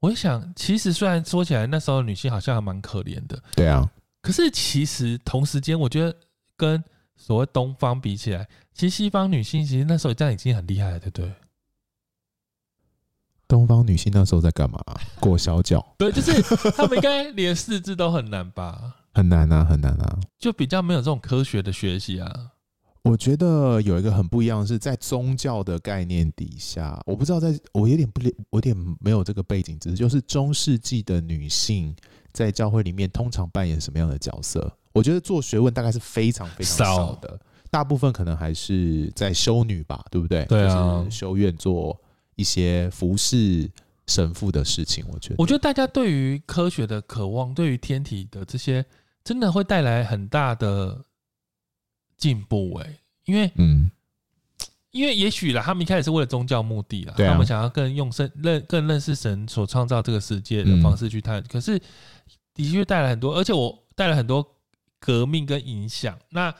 [0.00, 6.14] 我想，其实虽然说起来那时候女性好像还蛮可怜的，对啊，可是其实同时间，我觉得
[6.58, 6.84] 跟
[7.16, 11.34] 所谓东方比起来，其实西方女性其实那时候这样已经很厉害了，对不对？
[13.48, 14.78] 东方女性那时候在干嘛？
[15.18, 15.94] 裹小脚？
[15.96, 16.42] 对，就是
[16.72, 18.96] 他们应该连四字都很难吧？
[19.14, 22.52] 很难啊，很难啊，就比较没有这种科学的学习啊。
[23.02, 31.96] 我觉得有一个很不一样的是，在宗教的概念底下，我不知道在，在我有点不，我有点没有这个背景知识，就是中世纪的女性
[32.30, 34.70] 在教会里面通常扮演什么样的角色？
[34.92, 40.44] 我觉得做学问大概是非常非常少的，大部分可能还是在修女吧，对不对？
[40.44, 41.98] 对啊，就是修院做
[42.36, 43.70] 一些服侍
[44.08, 45.04] 神父的事情。
[45.10, 48.84] 我觉得，我觉得大家对于科学的渴望，对于天体的这些，
[49.24, 51.02] 真的会带来很大的。
[52.20, 53.90] 进步哎、欸，因为嗯，
[54.90, 61.80] 因为也许啦，他们一开始是为了宗教目的啦，他们想要更用神认更认识神所创造这个世界的方式去探，可是
[62.52, 64.46] 的确带来很多，而且我带来很多
[64.98, 66.18] 革命跟影响。
[66.28, 66.54] 那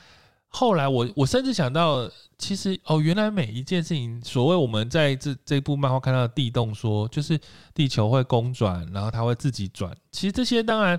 [0.48, 7.38] 后来我我甚至想到，其实哦，原来每一件事情，所谓我们在这这部漫画看到的地动说，就是
[7.74, 9.94] 地球会公转，然后它会自己转。
[10.10, 10.98] 其实这些当然。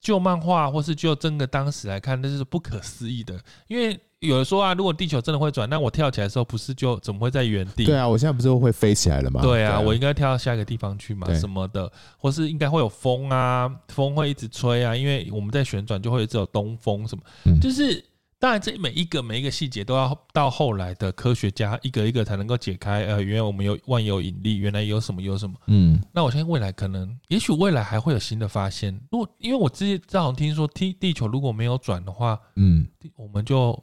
[0.00, 3.38] 就漫画或是就真的当时来看，那是不可思议的。
[3.68, 7.84] 因为有的说啊，如果地球真的会转，那我跳起来的时候不是就怎么会在原地？
[7.84, 9.40] 对啊，我现在不是会飞起来了吗？
[9.42, 17.22] 对啊，我应该跳到下一个地方去嘛，什么的，或是应该会有风啊，风会一直吹啊，因为我们在旋转就会有东风什么，
[17.60, 18.04] 就是。
[18.40, 23.04] 当然，这每一个每一个细节都要到后来的科学家一个一个才能够解开。
[23.04, 25.54] 呃，原来我们有万有引力，原来有什么有什么。
[25.66, 28.98] 嗯，那我相信未来可能，也许未来还会有新的发现。
[29.12, 33.78] 如果因为我之前正好听说，地地球如果没有转的话，嗯，我们就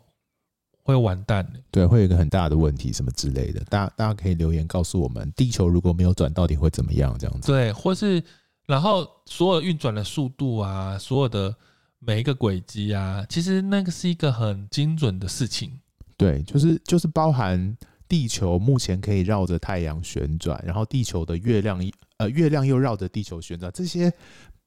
[0.82, 1.48] 会完蛋。
[1.70, 3.64] 对，会有一个很大的问题，什么之类的。
[3.66, 7.16] 大家大家可以留言告诉我们，地球如果没有转，到底会怎么样？
[7.20, 7.52] 这样子。
[7.52, 8.24] 对，或是
[8.66, 11.56] 然后所有运转的速度啊，所有的。
[12.00, 15.72] 每一个轨迹啊，其实那个是一个很精准的事情。
[16.16, 17.76] 对，就是就是包含
[18.08, 21.80] 地球目前可以绕着太阳旋转，然后地球的月亮
[22.18, 24.12] 呃月亮又绕着地球旋转，这些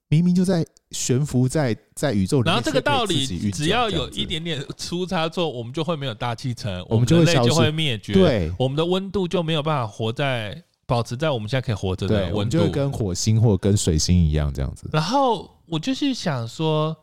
[0.08, 2.52] 明明就在悬浮在在宇宙里面。
[2.52, 8.12] 然后这个道理，只要有一点点出差错，我们就会没有大气层，我们人类就会灭绝。
[8.12, 14.88] 对，我们的温度就没有办法活在保持在我们现在可以活着的温度，就跟火星或跟水星一样这样子。
[14.92, 16.96] 然后我就是想说。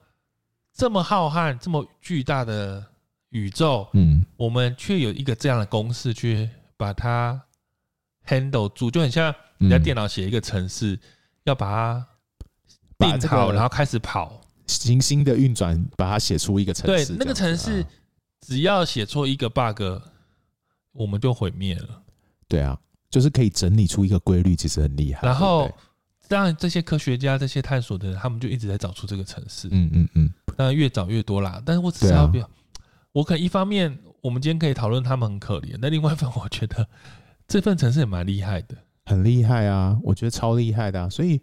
[0.77, 2.85] 这么浩瀚、这么巨大的
[3.29, 7.41] 宇宙，嗯，我们却有一个这样的公式去把它
[8.27, 10.99] handle 住，就很像你在电脑写一个程式，嗯、
[11.45, 12.07] 要把它
[12.99, 17.07] 定好，然后开始跑行星的运转，把它写出一个程式。
[17.07, 17.83] 对，那个程式
[18.41, 19.81] 只要写错一个 bug，
[20.91, 22.03] 我们就毁灭了。
[22.47, 25.27] 对啊，就是可以整理出一个规律，其实很厉害。
[25.27, 25.71] 然后。
[26.29, 29.69] 当然，这些科学家、这些探索的人，他们就一直在找出这个程式。
[29.71, 30.33] 嗯嗯嗯。
[30.57, 31.61] 当然越找越多啦。
[31.65, 32.49] 但是我只是要不要，
[33.13, 36.85] 我可能一方面，我我们今天可以讨论他们很可怜，那另外一份我觉得
[37.47, 41.09] 这份城市也蛮厉害的，很厉害啊，我觉得超厉害的啊。
[41.09, 41.39] 所以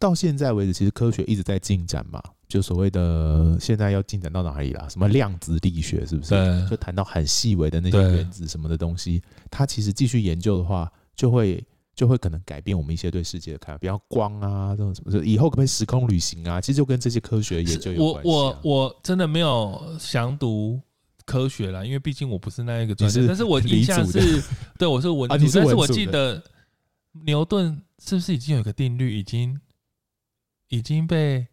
[0.00, 4.88] 到现在为止，其实科学一直在进展嘛，就所谓的现在要进展到哪里啦？
[4.88, 6.30] 什么量子力学是不是？
[6.30, 11.64] 对，就谈到很细微的那些原子什么的东西，它其实继续研究的话，就会。
[11.98, 16.60] 就会可能改变我们一些对世界的看法，比方光啊这种什么，就以后可不可以时空旅行啊？
[16.60, 18.32] 其实就跟这些科学研究有关系啊。
[18.32, 20.80] 我我我真的没有详读
[21.24, 23.26] 科学啦，因为毕竟我不是那一个专业。
[23.26, 24.40] 但是我印象是，
[24.78, 26.40] 对，我是文组， 但是我记得
[27.24, 29.60] 牛顿是不是已经有一个定律，已经
[30.68, 31.44] 已经被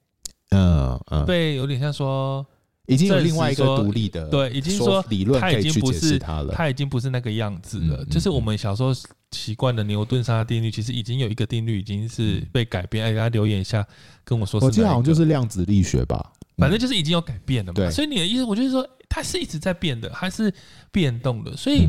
[0.51, 2.45] 嗯嗯被有点像说。
[2.88, 8.05] 已经有另外一个独立的对，已经说理论他已经不是他了，他已经不是那个样子了。
[8.05, 8.93] 就是我们小时候
[9.36, 13.06] 习惯的牛顿三大定律，其实已经有一个定律已经是被改变。
[13.06, 13.86] 哎，大家留言一下
[14.24, 17.91] 跟我说，我记得好像就是量子力学吧，反正就是已经有改变了嘛。
[17.91, 20.54] 所以你的意思，我就是说，它是一直在变的，它是
[20.91, 21.56] 变动的。
[21.58, 21.88] 所以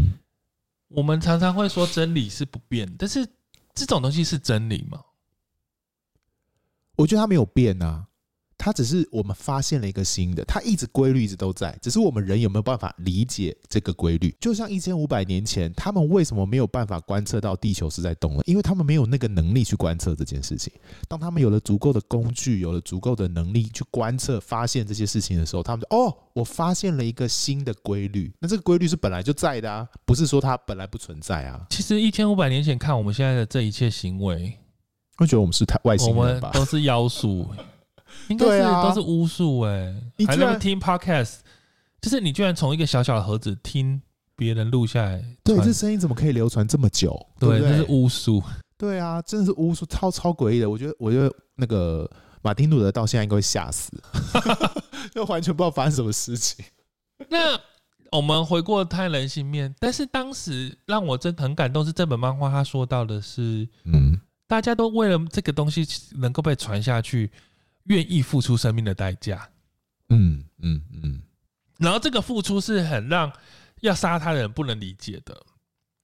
[0.89, 3.27] 我们常常会说真理是不变，但是
[3.73, 5.01] 这种东西是真理吗？
[6.97, 8.07] 我觉得它没有变啊。
[8.67, 14.35] 它只是我们发现了一个新的，它一直规律一直都在，只是我们人有没有办法理解这个规律？
[14.41, 18.43] 就像一千五百年前，他们为什么没有办法观测到地球是在动的？
[18.45, 20.73] 因为他们没有那个能力去观测这件事情。
[21.07, 28.35] 当他们有了足够的工具，有了足够的能力去观测、发现这些事情的时候，他们就哦，我发现了一个新的规律。
[28.41, 31.65] 那这个规律是本来就在的啊，不是说它本来不存在啊。
[31.71, 34.59] 其实一千五百年前看我们现在的这一切行为，
[35.19, 36.51] 会觉得我们是太外星人吧？
[36.53, 37.47] 我们都是妖术。
[38.29, 39.95] 应该是都是巫术哎，
[40.27, 41.37] 还能听 podcast，
[42.01, 44.01] 就是你居然从一个小小的盒子听
[44.35, 47.19] 别人录下来，对，这声音怎么可以流传这么久？
[47.39, 48.43] 对，这是巫术。
[48.79, 50.69] 对啊，真的是巫术，超超诡异的。
[50.69, 52.07] 我觉得，我觉得那个
[52.43, 53.91] 马丁路德到现在应该会吓死，
[55.15, 56.63] 就完全不知道发生什么事情。
[57.31, 57.59] 那
[58.13, 65.87] 我们回过太人性面，但是当时让我真的很感动是这本漫画，他说到的是，嗯，大家都为了这个东西
[66.19, 67.31] 能够被传下去。
[67.87, 69.49] 愿意付出生命的代价，
[70.09, 71.23] 嗯嗯嗯，
[71.79, 73.33] 然后这个付出是很让
[73.81, 75.41] 要杀他的人不能理解的，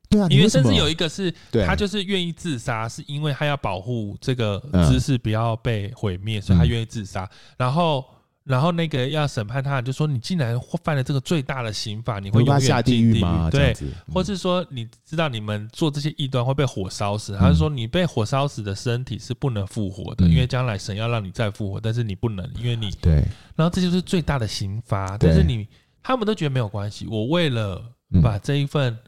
[0.08, 1.32] 对啊，因为甚至有一个是，
[1.66, 8.04] 他就是愿意自杀，是因为他要保护这个知识不要被毁灭，所以他愿意自杀，然后。
[8.44, 13.48] 然后那个要审判他，就说你竟然犯了这个最大的刑罚，你会永远下地狱吗？
[13.50, 13.72] 对，
[14.12, 17.36] 或是说你知道你们做这些异端会被火烧死？
[17.36, 23.24] 他是说你被火烧死的身体是不能复活的，因为将来神要让你再复活，但是你不能，因为你对。
[23.54, 25.68] 然后这就是最大的刑罚，但是你
[26.02, 27.06] 他们都觉得没有关系。
[27.06, 27.80] 我为了
[28.20, 28.98] 把这一份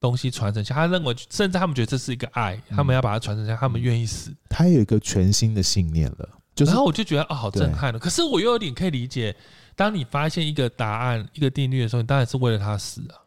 [0.00, 4.30] 东西传承下，他认为甚至他们觉得这是一个爱，他们要把它传承下，他们愿意死。
[4.50, 6.28] 他有一个全新的信念了。
[6.56, 7.98] 然后我就觉得啊、哦，好震撼的。
[7.98, 9.34] 可是我又有点可以理解，
[9.74, 13.18] 当你发现一个答案、一个定律的时候，你当然是为了他死啊。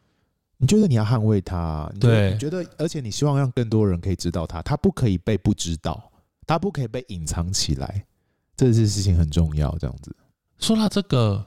[0.58, 2.32] 你觉得你要捍卫他，对？
[2.32, 6.12] 你觉得，而且你希望让更多人可以知道他，他不可以被不知道，
[6.48, 8.06] 他不可以被隐藏起来。
[8.56, 9.76] 这件事情很重要。
[9.78, 10.16] 这样子
[10.60, 11.46] 说到这个，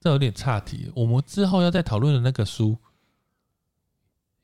[0.00, 0.90] 这有点岔题。
[0.94, 2.78] 我们之后要再讨论的那个书，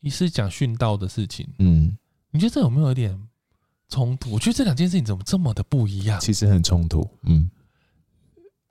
[0.01, 1.49] 一是讲殉道的事情。
[1.59, 1.97] 嗯，
[2.33, 3.19] 你觉得这有没有一点？
[3.91, 6.19] 冲突，我觉得这两件事情怎么这么的不一样？
[6.21, 7.51] 其实很冲突，嗯，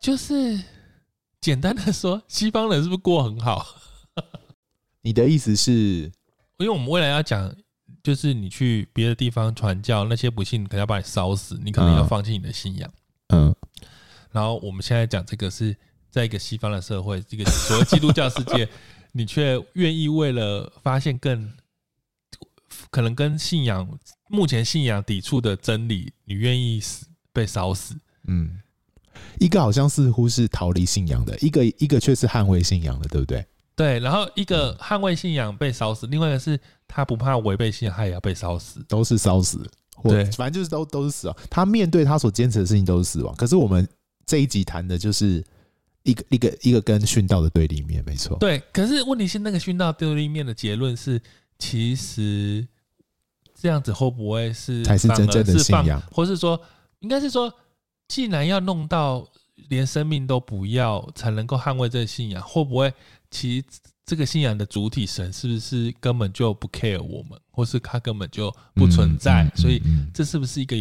[0.02, 0.58] 就是
[1.42, 3.68] 简单的说，西方人是不是过很好？
[5.04, 5.72] 你的意思是，
[6.58, 7.54] 因为我们未来要讲，
[8.02, 12.92] 就是你去别的地方传教，那些不信可能要把你烧死，你可能要放弃你的信仰，
[13.34, 13.54] 嗯。
[14.32, 15.76] 然后我们现在讲这个是
[16.10, 18.68] 在一个西方的社会，这个所谓基督教世界，
[19.12, 21.52] 你却愿意为了发现更。
[22.92, 23.88] 可能跟信仰
[24.30, 27.96] 目前信仰抵触的真理，你愿意死被烧死？
[28.28, 28.60] 嗯，
[29.40, 33.46] 一个好像似乎是逃离信仰的，一个一个却是捍卫信仰的，对不对？
[33.76, 34.00] 对。
[34.00, 39.70] 然后一个捍卫信仰被烧死，另外一个是他不怕违背信仰，他也要被烧死，都是烧死。
[40.04, 41.36] 对，反正就是都都是死亡。
[41.50, 43.36] 他面对他所坚持的事情都是死亡。
[43.36, 43.88] 可是我们
[44.26, 45.44] 这一集谈的就是
[46.04, 48.38] 一个一个一个跟殉道的对立面，没错。
[48.40, 48.62] 对。
[48.72, 51.22] 可是问题是，那个殉道对立面的结论是，
[51.60, 52.68] 其实。
[53.62, 56.02] 这样子会不会是才是真正的信仰？
[56.12, 56.60] 或是说，
[57.00, 57.54] 应该是说，
[58.08, 59.28] 既然要弄到
[59.68, 62.94] 连生命都不要才能够捍卫这个信仰，会不会
[63.30, 63.66] 其实
[64.06, 69.52] 这个信仰的主体神是不是根本就不 care 我们，或是他根本就不存在？
[69.56, 69.82] 所以
[70.14, 70.76] 这是不是一个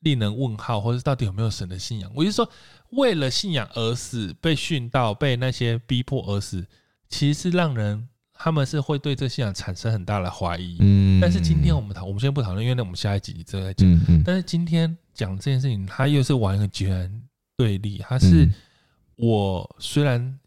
[0.00, 0.80] 令人问号？
[0.80, 2.10] 或是到底有没有神的信仰？
[2.14, 2.48] 我就说，
[2.92, 6.64] 为了信仰而死，被殉道，被那些逼迫而死，
[7.08, 8.08] 其实是让人。
[8.34, 17.22] 他们是会对这个信仰产生很大的怀疑，嗯，但是今天我们讨，我们先不讨论，因为那我们下一集就在讲，嗯，但是今天讲这件事情，它又是完全截然
[17.56, 17.98] 对立。
[17.98, 18.48] 它是
[19.16, 20.38] 我虽然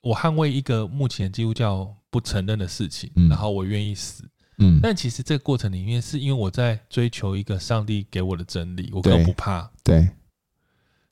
[0.00, 4.24] 我捍卫一个目前基督教不承认的事情，嗯、然后我愿意死。
[4.58, 9.68] 嗯，但其实这个过程里面，是因为我在追求一个上帝给我的真理，我更不怕。
[9.82, 10.08] 对，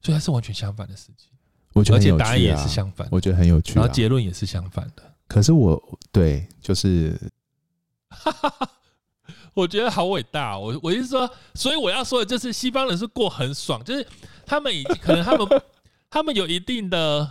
[0.01, 1.29] 所以它是完全相反的事情。
[1.73, 3.75] 我觉得、啊、而且答案也是相反，我觉得很有趣、啊。
[3.81, 5.12] 然后结论也是相反的。
[5.33, 7.19] 可是我对，就是，
[9.55, 10.59] 我觉得好伟大。
[10.59, 14.07] 我我意思说，所以我要说的就是，西方人是过很爽，就是
[14.45, 15.63] 他们已经可能他们
[16.11, 17.31] 他们有一定的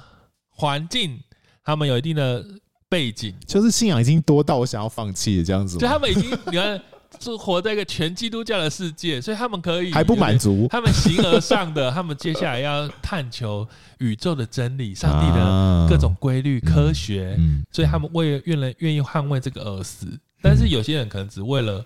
[0.50, 1.22] 环境，
[1.64, 2.46] 他们有一定的。
[2.92, 6.84] 背景就是信仰已经多到我想要放弃的这样子，就他们已经你看，
[7.22, 13.68] 是活在一个全基督教的世界，所以他们可以还不满足，他们形而上的， 他们接下来要探求
[14.00, 17.38] 宇宙的真理、上帝的各种规律、科学，
[17.72, 20.08] 所以他们为了愿人愿意捍卫这个而死。
[20.42, 21.86] 但是有些人可能只为了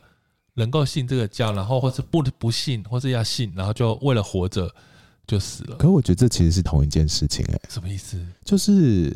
[0.53, 4.73] 能够信这个教，然后或是不不信，或是要信，然后就为了活着
[5.27, 5.75] 就死了。
[5.75, 8.17] 可我觉得这其实是同一件事情，哎，什么意思？
[8.45, 9.15] 就是。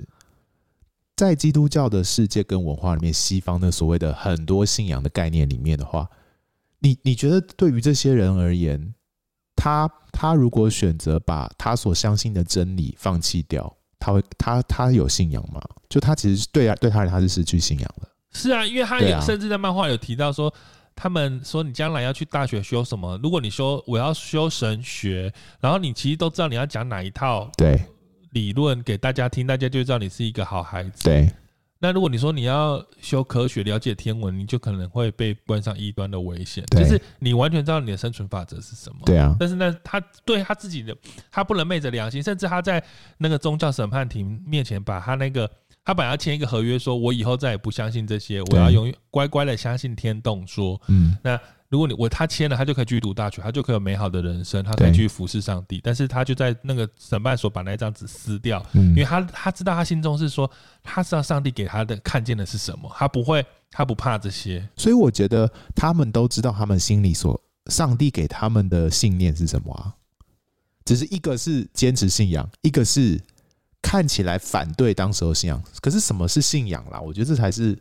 [1.20, 6.08] 在基督教的世界跟文化里面，西方的所谓的很多信仰的概念里面的话，
[6.80, 8.96] 你你觉得对于这些人而言，
[9.54, 15.62] 他他如果选择把他所相信的真理放弃掉，他会他他有信仰吗？
[15.90, 18.08] 就他其实对啊对他人他是失去信仰了。
[18.32, 20.54] 是啊，因为他有甚至在漫画有提到说，
[20.96, 23.20] 他们说你将来要去大学修什么？
[23.22, 27.52] 如果你说我要修神学，然后你其实都知道你要讲哪一套？
[27.58, 27.78] 对。
[28.32, 31.04] 理论给大家听，大家就知道你是一个好孩子。
[31.04, 31.30] 对。
[31.82, 36.62] 那如果你说你要修科学、了解天文，你就可能会被关上异端的危险。
[36.72, 39.00] 就是你完全知道你的生存法则是什么。
[39.06, 39.34] 对啊。
[39.40, 40.94] 但是呢，他对他自己的，
[41.32, 42.84] 他不能昧着良心，甚至他在
[43.18, 45.50] 那个宗教审判庭面前，把他那个
[45.86, 50.82] 他本来要签一个合约，说我以后再也不相信这些，我要永远乖乖的相信天动说。
[50.90, 51.18] 嗯。
[51.24, 51.40] 那。
[51.70, 55.80] 如果你我他签了，他就可以去读大学，他就可以有美好的人生，他可以去服侍上帝。
[55.84, 60.50] 但是他就在那个审判所把那张纸撕掉，因为他他知道他心中是说，
[60.82, 64.68] 他知道上帝给他的看见的是什么，他不会，他不怕这些。
[64.78, 69.94] 所以我觉得他们都知道他们心里所上帝给他们的信念是什么啊？
[70.86, 73.22] 只是一个是坚持信仰，一个是
[73.80, 75.62] 看起来反对当时候信仰。
[75.82, 77.00] 可是什么是信仰啦？
[77.00, 77.78] 我觉得这才是。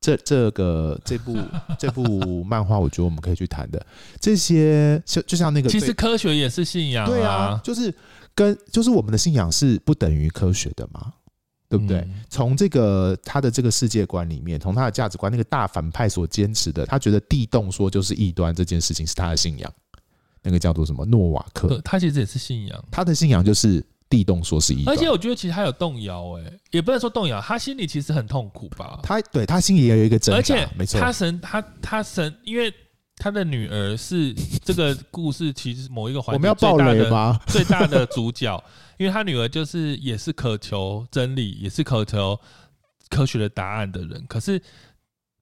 [0.00, 1.36] 这这个这部
[1.78, 3.84] 这部漫画，我觉得我们可以去谈的
[4.18, 7.94] 这些，就就像那个，其实科学也是信仰啊，对啊，就是
[8.34, 11.12] 跟就是我们的信仰是不等于科学的嘛，
[11.68, 12.08] 对不对？
[12.30, 19.70] 从这个他的这个世界观里面，从他的价值观，那个大反派所坚持的，他觉得地动说就是异端这件事情是他的信仰，
[20.42, 23.84] 那个叫做什么诺瓦克，他其实也是信仰，他的信仰就是。
[24.10, 28.98] 地动说是一，而且我觉得其实他有动摇，哎，也不能说动摇，他心里其实很痛苦吧。
[29.02, 32.74] 他对他心里也有一个挣扎，而且没错，他神他他神，因为
[33.16, 34.34] 他的女儿是
[34.64, 37.40] 这个故事其实某一个环节，我们要爆雷吗？
[37.46, 38.62] 最大的主角，
[38.98, 42.38] 因为他女儿就是也是渴求真理，也是渴求
[43.08, 44.60] 科学的答案的人，可是。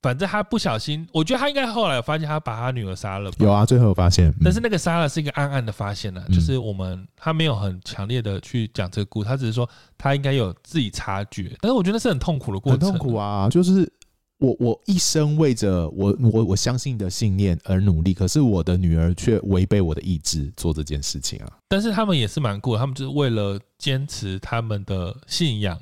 [0.00, 3.30] 反正他不小心，我觉得他应该后来有发现他把他女儿杀了。
[3.38, 11.56] 有啊，最后有发现，但是那个杀了是一个暗暗的发现呢、啊，嗯、就是我们他没有很强烈的去讲这个故事，他只是说他应该有自己察觉。
[11.60, 13.48] 但是我觉得是很痛苦的过程，很痛苦啊！
[13.48, 13.92] 就是
[14.38, 21.50] 我我一生为着我我我相信的信念而努力，可是我的女儿却违背我的意志做这件事情啊。
[21.68, 25.76] 但是他们也是蛮酷的，他们就是为了坚持他们的信仰。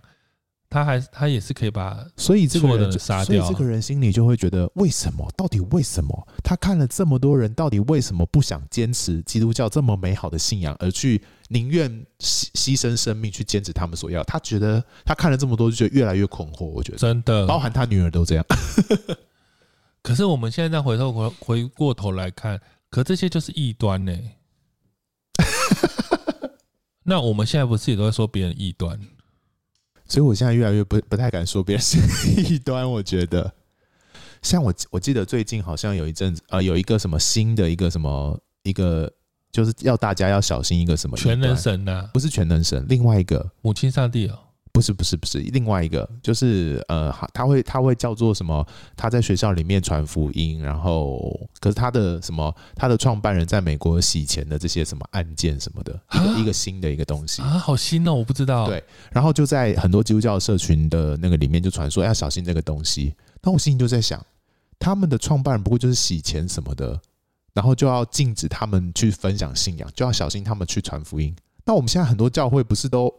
[0.68, 5.30] 他还他也是可以把，所以这个人杀掉，所以这个人心里就会觉得，为什么？
[5.36, 6.28] 到底为什么？
[6.42, 14.24] 他看了这么多人，到底为什么不想坚持基督教这么美好的信仰，而去宁愿牺牺牲生命去坚持他们所要？
[14.24, 16.64] 他觉得他看了这么多，就觉得越来越困惑。
[16.64, 18.44] 我觉得真的，包含他女儿都这样。
[20.02, 22.60] 可是我们现在再回头回回过头来看，
[22.90, 24.36] 可这些就是异端呢、欸。
[27.08, 28.98] 那我们现在不是也都在说别人异端？
[30.08, 31.98] 所以，我现在越来越不不太敢说别人是
[32.40, 32.90] 异端。
[32.90, 33.52] 我觉得，
[34.42, 39.12] 像我，我记得最近好像有一阵子，呃，有一个什么新的一个什么一个，
[39.50, 42.10] 就是要大家要小心一个什么全能神呐、啊？
[42.14, 44.38] 不是全能神，另外一个母亲上帝哦。
[44.76, 48.62] 不是不是不是，另外一个就是呃，他会他会叫做什么？
[48.94, 51.18] 他在学校里面传福音，然后
[51.60, 52.54] 可是他的什么？
[52.74, 58.66] 他的创办人在美国洗钱的这些什么案件什么的，一个一个新的一个东西啊，好新哦，我不知道。
[58.66, 63.14] 对，然后就在很多基督教社群的那个里面就传说要小心这个东西。
[63.40, 64.22] 那我心里就在想，
[64.78, 67.00] 他们的创办人不过就是洗钱什么的，
[67.54, 71.34] 然后就要禁止他们去分享信仰，就要小心他们去传福音。
[71.64, 73.10] 那我们现在很多教会不是都？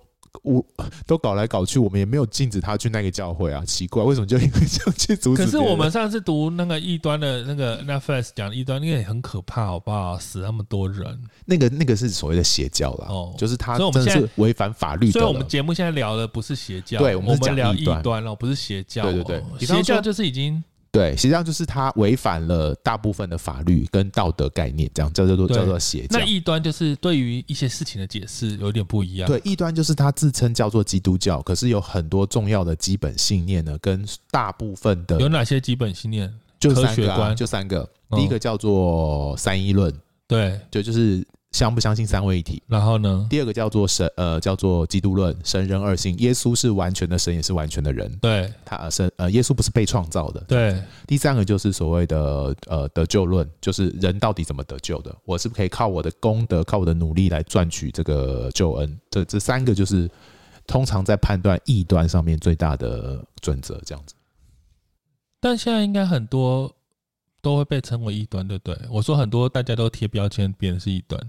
[0.43, 0.65] 我
[1.05, 5.43] 都搞来搞去，我们也没有禁止他去那个教会啊，奇怪，为什么就因为这样去阻止？
[5.45, 10.17] 可是我们上次读那个异端的那个 Netflix 讲异端，那个也很可怕，好不好？
[10.19, 15.11] 死那么多人，那个那个是所谓的邪教啦，哦，就是他，所以我们现在违反法律的。
[15.13, 20.63] 所以我们节目现在聊的不是邪教，对，我们讲聊异端了，不是邪教，对对对，邪教就是已经。
[20.91, 26.19] 对，实际上就是他违反了大部分的法律跟道德概念，这样叫做叫做邪教。
[26.19, 29.27] 那异端就是对于一些事情的解释有点不一样。
[29.27, 36.33] 对，异端就是他自称叫做基督教，可是有很多重要的基本信念呢，跟大部分的有哪些基本信念？
[36.59, 37.87] 就三个、啊、就三个。
[38.11, 39.93] 第一个叫做三一论，
[40.27, 41.25] 对，就就是。
[41.57, 42.61] 相不相信三位一体？
[42.67, 43.25] 然后呢？
[43.27, 46.15] 第二个叫做神，呃，叫做基督论，神人二性。
[46.19, 48.15] 耶稣是完全的神，也是完全的人。
[48.17, 50.39] 对，他神，呃，耶稣不是被创造的。
[50.41, 50.79] 对。
[51.07, 55.15] 第三个就是所谓的呃得救论，就是人到底怎么得救的？
[55.25, 58.99] 我是不是可以靠我的功德，靠我的努力来赚取这个救恩？
[59.09, 60.07] 这这三个就是
[60.67, 64.13] 通常在判断异端上面最大的准则，这样子。
[65.39, 66.71] 但现在应该很多
[67.41, 68.79] 都会被称为异端，对不对？
[68.91, 71.19] 我说很多大家都贴标签，别人是异端。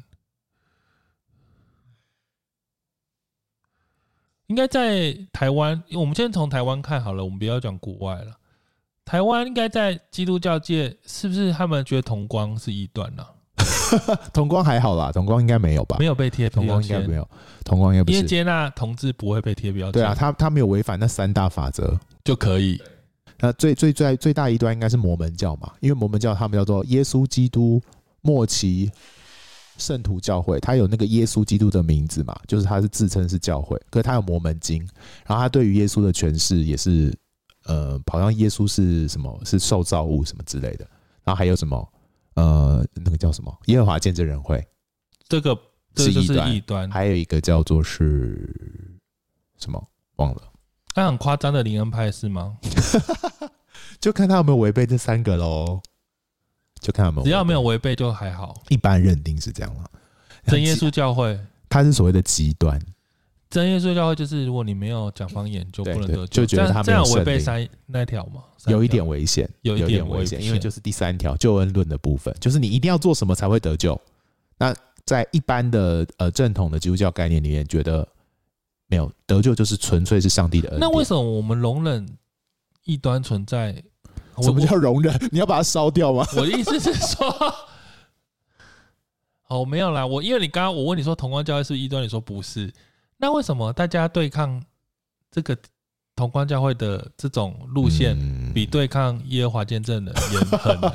[4.48, 8.32] 应该在台湾，我们先从台湾看好了，我们不要讲国外了。
[9.04, 13.24] 台湾应该在基督教界，是不是他们觉得同光是异端呢？
[14.32, 15.96] 同光还好啦，同光应该没有吧？
[15.98, 17.28] 没有被贴同光应该没有，
[17.62, 18.16] 同光应该不是。
[18.16, 19.92] 因为接纳同志不会被贴标签。
[19.92, 22.80] 对啊，他他没有违反那三大法则就可以。
[23.40, 25.70] 那最最最最大一端应该是摩门教嘛？
[25.80, 27.82] 因为摩门教他们叫做耶稣基督
[28.22, 28.90] 末期。
[29.78, 32.38] 圣徒教会，他有那个耶稣基督的名字嘛？
[32.46, 34.80] 就是他是自称是教会，可是他有摩门经，
[35.26, 37.16] 然后他对于耶稣的诠释也是，
[37.64, 39.40] 呃，好像耶稣是什么？
[39.44, 40.86] 是受造物什么之类的。
[41.24, 41.92] 然后还有什么？
[42.34, 43.56] 呃，那个叫什么？
[43.66, 44.66] 耶和华见证人会，
[45.28, 45.58] 这个
[45.96, 46.54] 是异端。
[46.54, 46.90] 异端。
[46.90, 48.54] 还有一个叫做是
[49.58, 49.82] 什么？
[50.16, 50.42] 忘了。
[50.94, 52.58] 那很夸张的灵恩派是吗？
[54.00, 55.80] 就看他有没有违背这三个喽。
[56.80, 58.62] 就看他们，只要没有违背就还好。
[58.68, 59.90] 一般认定是这样了。
[60.46, 62.80] 真耶稣教会，它是所谓的极端。
[63.50, 66.44] 真耶稣教会就是，如果你没有讲方言，就不能得救。
[66.44, 68.42] 就觉得他这样违背三那条嘛？
[68.66, 73.98] 有一点危险，有一点危险，因为就是第三条救恩论的部分，就是你一定要做什么才会得救。
[74.58, 74.74] 那
[75.06, 78.06] 在一般的呃正统的基督教概念里面，觉得
[78.86, 80.78] 没有得救就是纯粹是上帝的恩。
[80.78, 82.06] 那为什么我们容忍
[82.84, 83.82] 异端存在？
[84.42, 85.18] 什么叫容忍？
[85.30, 86.26] 你要把它烧掉吗？
[86.36, 87.54] 我的意思是说，
[89.48, 90.06] 哦，没有啦。
[90.06, 92.72] 我因为你刚刚我问你说同光教会是异端，你说不是。
[93.16, 94.62] 那为什么大家对抗
[95.30, 95.56] 这个
[96.14, 98.16] 同光教会的这种路线，
[98.54, 100.92] 比对抗耶和华见证人严 狠呢？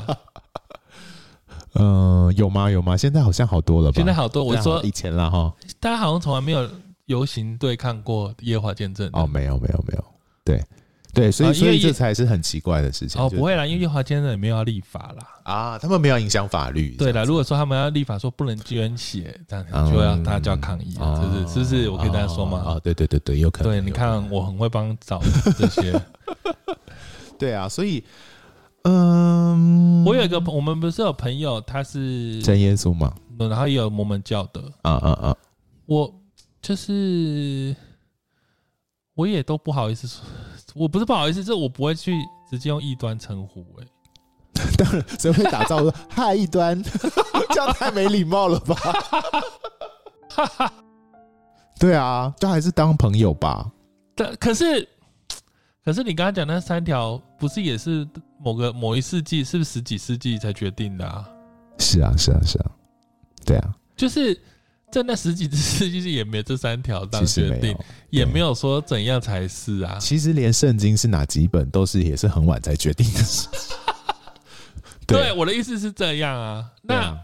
[1.75, 2.69] 嗯，有吗？
[2.69, 2.95] 有吗？
[2.95, 3.95] 现在好像好多了吧？
[3.95, 4.43] 现在好多。
[4.43, 6.69] 我说以前了哈，大家好像从来没有
[7.05, 9.09] 游行对抗过耶和华见证。
[9.13, 10.05] 哦，没有，没有，没有。
[10.45, 10.63] 对。
[11.13, 13.21] 对，所以所以这才是很奇怪的事情。
[13.21, 15.27] 哦，不会啦，因为耶和华见证人也没有要立法啦。
[15.43, 16.95] 啊，他们没有影响法律。
[16.97, 21.89] 对啦，如果说他们要立法说不能捐血，这样就要大家就要抗议了，就是是不是？
[21.89, 22.57] 我可以这样说吗？
[22.65, 23.71] 啊，对对对对，有可能。
[23.71, 25.21] 对，你看我很会帮找
[25.55, 26.01] 这些。
[27.37, 28.03] 对啊，所以，
[28.83, 34.61] 嗯，我有一个，我们不是有朋友，他是真耶稣嘛，然后也有摩门教的。
[34.81, 35.37] 啊啊啊！
[35.85, 36.11] 我
[36.59, 37.75] 就是，
[39.13, 40.25] 我也都不好意思说。
[40.75, 42.13] 我不是不好意思，这我不会去
[42.49, 43.87] 直接用异端称呼哎。
[44.77, 46.81] 当然，谁会打招呼说嗨异端？
[47.49, 48.75] 这样太没礼貌了吧？
[51.79, 53.69] 对啊，就还是当朋友吧。
[54.15, 54.87] 但可是，
[55.83, 58.07] 可是你刚刚讲那三条，不是也是
[58.39, 61.27] 某个某一世纪，是不是十几世纪才决定的啊？
[61.79, 62.71] 是啊，是啊，是啊。
[63.45, 64.39] 对啊，就是。
[64.93, 67.75] 在那十几只世纪也没这三条当决定，
[68.11, 69.97] 也没有说怎样才是啊。
[69.99, 73.47] 其实连圣经是哪几本都是也是很晚才决定的事。
[75.07, 76.63] 对，我的意思是这样啊。
[76.83, 77.19] 那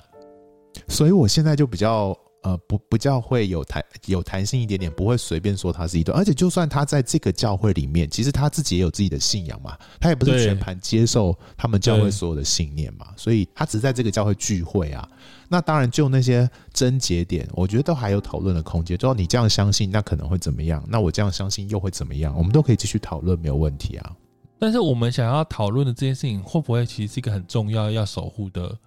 [0.88, 6.18] 所以我现在就比较呃不比较会有弹有弹性一点点，不会随便说他是异端。
[6.18, 15.08] 而且就算他在这个教会里面，其实他自己也有自己的信仰嘛，他也不是全盘接受他们教会所有的信念嘛，所以他只是在这个教会聚会啊。
[15.52, 18.96] 那当然，就那些真节点，我觉得都还有讨论的空间。
[18.96, 20.86] 就你这样相信，那可能会怎么样？
[20.88, 22.36] 那我这样相信又会怎么样？
[22.38, 24.16] 我们都可以继续讨论，没有问题啊。
[24.60, 28.78] 但是我们想要讨论的这件事情，会不会其实是一个很重要要守护的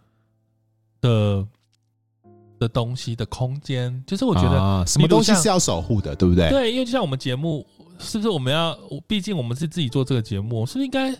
[1.00, 1.46] 的
[2.62, 4.02] 的东西的空间？
[4.06, 6.48] 就是我觉得、啊、什么东西是要守护的，对不对？
[6.48, 7.66] 对，因为就像我们节目，
[7.98, 8.78] 是不是我们要？
[9.06, 11.14] 毕竟我们是自己做这个节目，是不是应该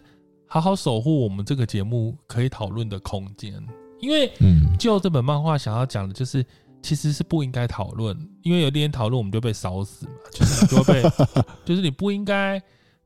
[0.47, 3.53] 好好守护我们这个节目可以讨论的空间？
[4.01, 6.45] 因为，嗯就这本漫画想要讲的就是，
[6.83, 11.11] 其实是不应该讨论，因为有一点讨论我们就被烧死嘛，就是你就会被，
[11.65, 12.61] 就是你不应该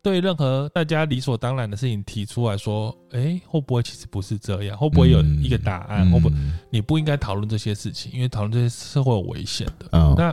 [0.07, 4.79] 对任何大家理所当然的事情提出来说，哎、欸，会不会其实不是这样？
[4.79, 6.09] 会不会有一个答案？
[6.13, 6.37] 会不会
[6.71, 9.89] 你不应该讨论这些事情，因为讨论这些是会有危险的。
[9.91, 10.33] 嗯，那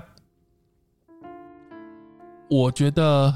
[2.51, 3.33] 我觉得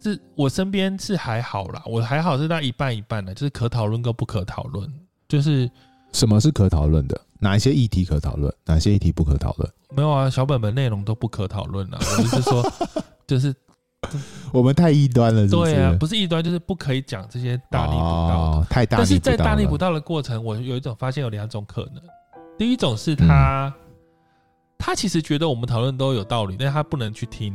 [0.00, 4.88] 是我身边是还好啦，我还好是那一半一半的，就是可讨论跟不可讨论，
[5.26, 5.68] 就是。
[6.12, 7.20] 什么是可讨论的？
[7.40, 8.54] 哪一些议题可讨论？
[8.64, 9.68] 哪些议题不可讨论？
[9.90, 11.98] 没有啊，小本本内容都不可讨论了。
[11.98, 12.72] 我就是说，
[13.26, 13.52] 就是
[14.52, 15.74] 我们太异端了是不是？
[15.74, 18.66] 对啊，不是异端，就是不可以讲这些大逆不道、哦。
[18.68, 19.04] 太大逆不道。
[19.04, 22.02] 但是在大逆不道的过程，我有一种发现有两种可能。
[22.58, 23.72] 第一种是他，嗯、
[24.78, 27.54] 他其实觉得我们讨论都有道理，但是他不能去听，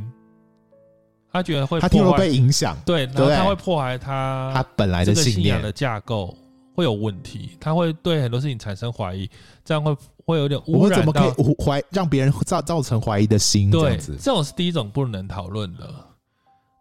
[1.31, 6.35] 他觉得会破坏，他听了被影响，对，然后他会破坏他他本来的信仰的架构。
[6.73, 9.29] 会有问题，他会对很多事情产生怀疑，
[9.63, 9.93] 这样会
[10.25, 10.79] 会有点污染到。
[10.79, 13.69] 我们怎么可以怀让别人造造成怀疑的心？
[13.69, 15.93] 对，这种是第一种不能讨论的。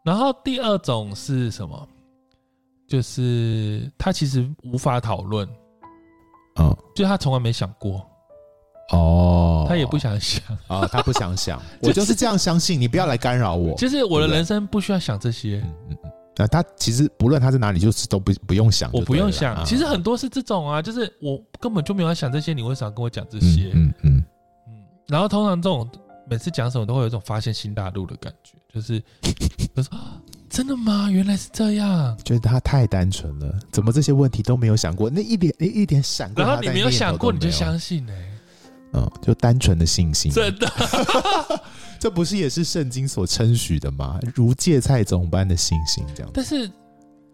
[0.04, 1.88] 然后第二种是什么？
[2.88, 5.48] 就是他其实无法讨论，
[6.58, 8.04] 嗯，就他从来没想过，
[8.90, 13.76] 哦，他也不想想啊、哦，他不想想， 我就是这样相信，你不要来干扰我。
[13.76, 15.62] 其实我的人生不需要想这些。
[15.64, 18.90] 嗯嗯嗯那他其实不论他在哪里，就是都不不用想。
[18.94, 23.70] 我不用想，其实很多是这种啊，就是我根本就没有想这些，你为啥跟我讲这些？
[23.74, 24.24] 嗯嗯
[24.66, 24.74] 嗯。
[25.06, 25.86] 然后通常这种
[26.26, 29.02] 每次讲什么都会有一种发现新大陆的感觉，就是
[29.74, 29.98] 我说
[30.48, 31.08] 真的吗？
[31.10, 32.16] 原来是这样。
[32.24, 35.08] 觉 得他太单纯了，怎么这些问题都没有想过？
[35.10, 38.12] 那一点一点闪过，然后你没有想过，你就相信呢？
[38.92, 40.68] 嗯，就单纯的信心，真的。
[42.00, 44.18] 这不是也是圣经所称许的吗？
[44.34, 46.30] 如芥菜种般的信心，这样。
[46.34, 46.70] 但是，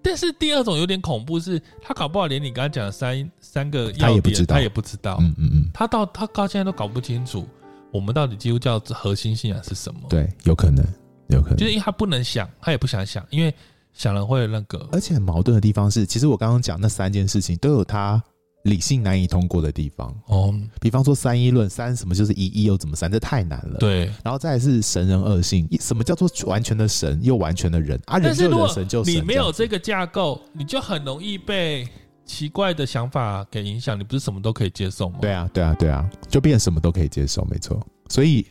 [0.02, 5.16] 但是第二种有点恐怖是，是他搞不好连你刚刚讲的三三个要点，他也不知道，他也不知道。
[5.20, 7.48] 嗯嗯嗯，他到他到现在都搞不清楚，
[7.90, 10.00] 我们到底基督教核心信仰是什么？
[10.10, 10.84] 对，有可能，
[11.28, 13.54] 有可能，就是因为他不能想，他也不想想，因为
[13.92, 14.88] 想了会那个。
[14.92, 18.22] 而且很矛盾的地方是，其实我刚刚讲那三件事情都有他。
[18.62, 23.78] 理性难以通过的地方哦，比方说三一论，三什么就是一，一又怎么三，这太难了。
[23.78, 28.18] 对，然后再来是神人二性，什么叫做完全的神又完全的人啊？
[28.18, 29.14] 人就人，神就神。
[29.14, 31.86] 你没有这个架构，你就很容易被
[32.24, 33.96] 奇怪的想法给影响。
[33.96, 35.18] 你不是什么都可以接受吗？
[35.22, 37.80] 对啊，对啊，对啊，就变什么都可以接受，没错。
[38.08, 38.44] 所以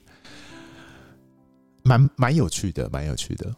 [1.86, 3.54] 蛮蛮有趣的，蛮有趣的。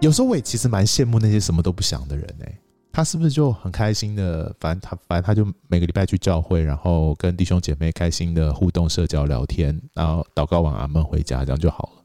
[0.00, 2.60] 有时候我也其实蛮羡慕那些什么都不想的人哎、欸。
[2.92, 4.54] 他是不是就很开心的？
[4.60, 12.04] 反正他，反正他就每个礼拜去教会，然后跟弟兄姐妹开心的互动、社交、聊天，然后祷告完阿门回家，这样就好了。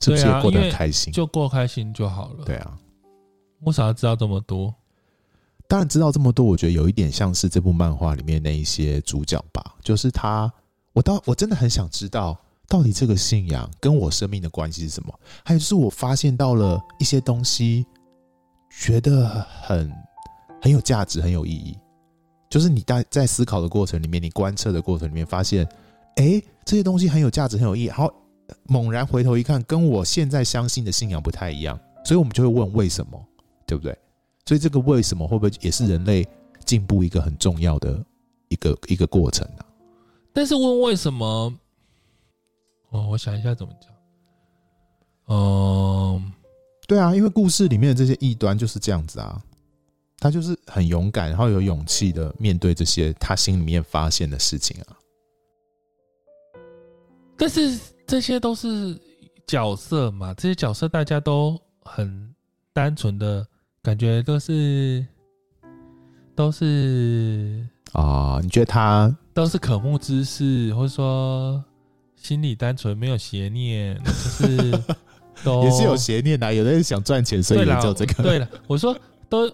[0.00, 1.10] 是不是也过得很开心？
[1.12, 2.44] 就过开心就好了。
[2.44, 2.78] 对啊，
[3.62, 4.74] 我想要知道这么多？
[5.66, 9.76] 当然知道这么多，我觉得有一点像是这部漫画里面那一些主角吧。
[9.82, 10.52] 就是他，
[10.92, 12.38] 我倒我真的很想知道，
[12.68, 15.20] 到底这个信仰跟我生命的关系是什么？
[15.44, 17.86] 还有就是我发现到了一些东西。
[18.76, 19.28] 觉得
[19.62, 19.88] 很
[20.60, 21.78] 很有价值，很有意义。
[22.50, 25.64] 就是你在在思考的过程里面，你观测的过程里面，发现，
[26.16, 27.86] 哎，这些东西很有价值，很有意义。
[27.86, 28.12] 然后
[28.64, 33.24] 猛然回头一看，跟我现在相信的信仰不太一样，所以我们就会问为什么，
[33.64, 33.96] 对不对？
[34.44, 36.26] 所以这个为什么会不会也是人类
[36.64, 38.04] 进步一个很重要的
[38.48, 39.64] 一个一个过程呢？
[40.32, 41.54] 但是问为什么？
[42.94, 43.92] 哦，我想一下怎么讲。
[45.26, 46.32] 嗯。
[46.86, 49.42] 对啊，因为故事里面的这些异端就是这样子啊，
[50.18, 54.92] 他就是很勇敢，然后有勇气的面对这些他心里面发现的事情啊。
[57.38, 59.00] 但是这些都是
[59.46, 62.34] 角色嘛，这些角色大家都很
[62.74, 63.46] 单纯的
[63.82, 65.06] 感觉，都是
[66.34, 71.64] 都是啊，你觉得他都是渴慕知识，或者说
[72.24, 74.82] 心里单纯，没有邪念， 就是。
[75.62, 78.22] 也是有邪念的，有的人想赚钱，所以研究这个。
[78.22, 78.96] 对了，我说
[79.28, 79.50] 都，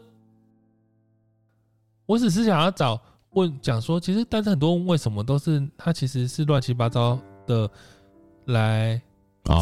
[2.06, 3.00] 我只是想要找
[3.30, 7.68] 问讲说，其实但是很多为什么都是他其实是乱七八糟的
[8.44, 9.00] 来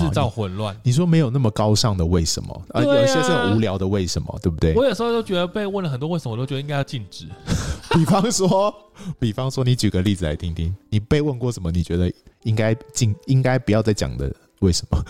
[0.01, 0.79] 制造混乱。
[0.83, 2.63] 你说没有那么高尚的为什么？
[2.75, 4.75] 啊，有一些是很无聊的为什么，对不对？
[4.75, 7.27] 我有时候都觉得被问了很多为什么，我都觉得应该要禁止。
[7.95, 8.75] 比方说，
[9.19, 11.71] 比方说，你举个例子来听听，你被问过什么？
[11.71, 12.13] 你觉得
[12.43, 15.05] 应该禁，应该不要再讲的为什么？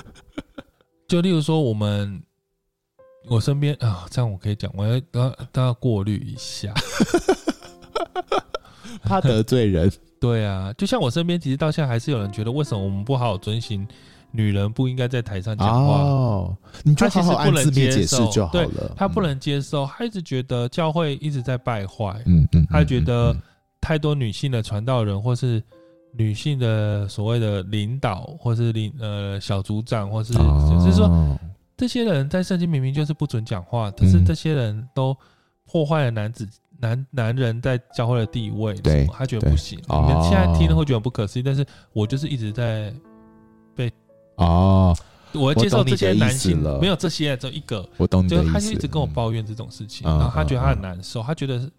[1.09, 2.23] 就例如说，我们
[3.29, 6.73] 我身边啊，这样我可以讲，我要都要都要过滤一下，
[9.05, 9.91] 怕得罪人。
[10.21, 13.87] 对啊，就像我身边，其实到现在还是有人觉得，为什么我们不好好遵循
[14.33, 15.95] 女人不应该在台上讲话？
[16.03, 18.67] 哦，你就好好按字面解释就好了。
[18.67, 22.21] 对，他不能接受，他一直觉得教会一直在败坏。
[22.27, 23.35] 嗯嗯，他觉得
[23.81, 25.63] 太多女性的传道人或是
[26.19, 31.09] 女性的所谓的领导，或是领呃小组长，或是就是说，
[31.77, 35.17] 这些人在圣经明明就是不准讲话，可是这些人都
[35.65, 36.49] 破坏了男子
[36.81, 39.79] 男男人在教会的地位，对，他觉得不行。
[39.89, 42.93] 你们现在听了会觉得不可思议，但是我就是一直在
[43.77, 43.89] 被
[44.35, 44.93] 哦，
[45.35, 51.71] 我接受这些男性没有这些，只有一个，我懂你的意思，就他就一直跟我抱怨这种事情，然后他觉得他很难受，他觉得。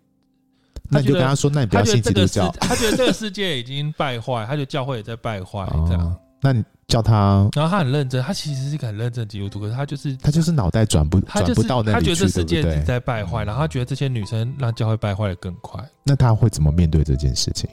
[0.89, 2.49] 那你就跟他说，那你不要信基督教。
[2.59, 6.15] 他觉得这个世界已经败坏，他觉得教会也在败坏，这样。
[6.41, 15.83] 那你叫他，然后他很认真，他其实是一个很认真基督徒，可是他就是他就是脑袋转不转不到那里去，他觉得这世界在败坏，然后他觉得这些女生让教会败坏的更快。
[16.05, 17.69] 那他会怎么面对这件事情？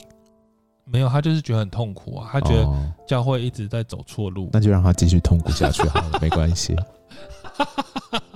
[0.83, 4.49] 没有，他就是觉得很痛苦啊，他觉得教会一直在走错路。
[4.51, 6.75] 那就让他继续痛苦下去好了，没关系。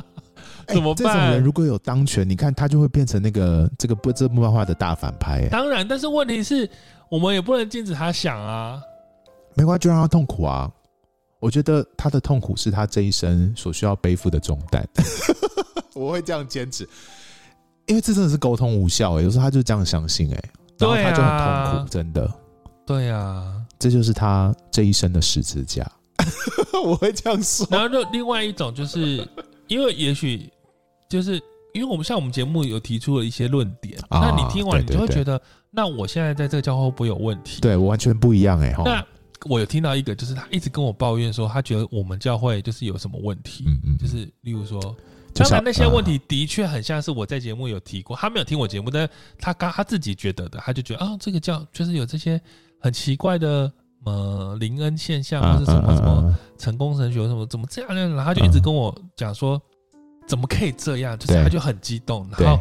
[0.74, 0.95] 怎么办？
[0.95, 5.47] 这种人如果有当权，你看他就会变成那个这个不这部漫画的大反派。
[5.49, 6.69] 当然，但是问题是
[7.09, 8.82] 我们也不能禁止他想啊。
[9.55, 10.72] 没关系，就让他痛苦啊。
[11.39, 14.88] 我觉得他的痛苦是他这一生所需要背负的重担。
[15.93, 16.88] 我会这样坚持，
[17.88, 19.19] 因为这真的是沟通无效。
[19.19, 20.43] 有时候他就这样相信，哎，
[20.78, 22.32] 然后他就很痛苦，真的。
[22.86, 25.86] 对啊，这就是他这一生的十字架。
[26.86, 27.67] 我会这样说。
[27.72, 29.28] 然后就另外一种就是，
[29.67, 30.49] 因为也许。
[31.12, 31.34] 就是
[31.74, 35.39] 因为我们像我们节目有提出了一些论点，啊、那你听完你就会觉得，
[35.70, 37.59] 那我现在在这个教会会不会有问题？
[37.59, 38.84] 对我完全不一样哎、欸！
[38.86, 39.05] 那
[39.49, 44.80] 我有听到一个，就是他一直跟我抱怨说，他觉得我们教会就是有什么问题，嗯嗯，就是例如说，
[45.34, 52.39] 当然那些问题的确很像是我在节目有提过，他没有听我节目，但是他刚他自己觉得的，他就觉得啊，这个教就是有这些
[52.80, 53.72] 很奇怪的
[54.05, 58.16] 呃灵恩现象，或者什么什么成功神学什么怎么这样呢？
[58.16, 59.62] 然后他就一直跟我讲说。
[60.32, 61.19] 怎么可以这样？
[61.19, 62.59] 就是他就很激动，然后，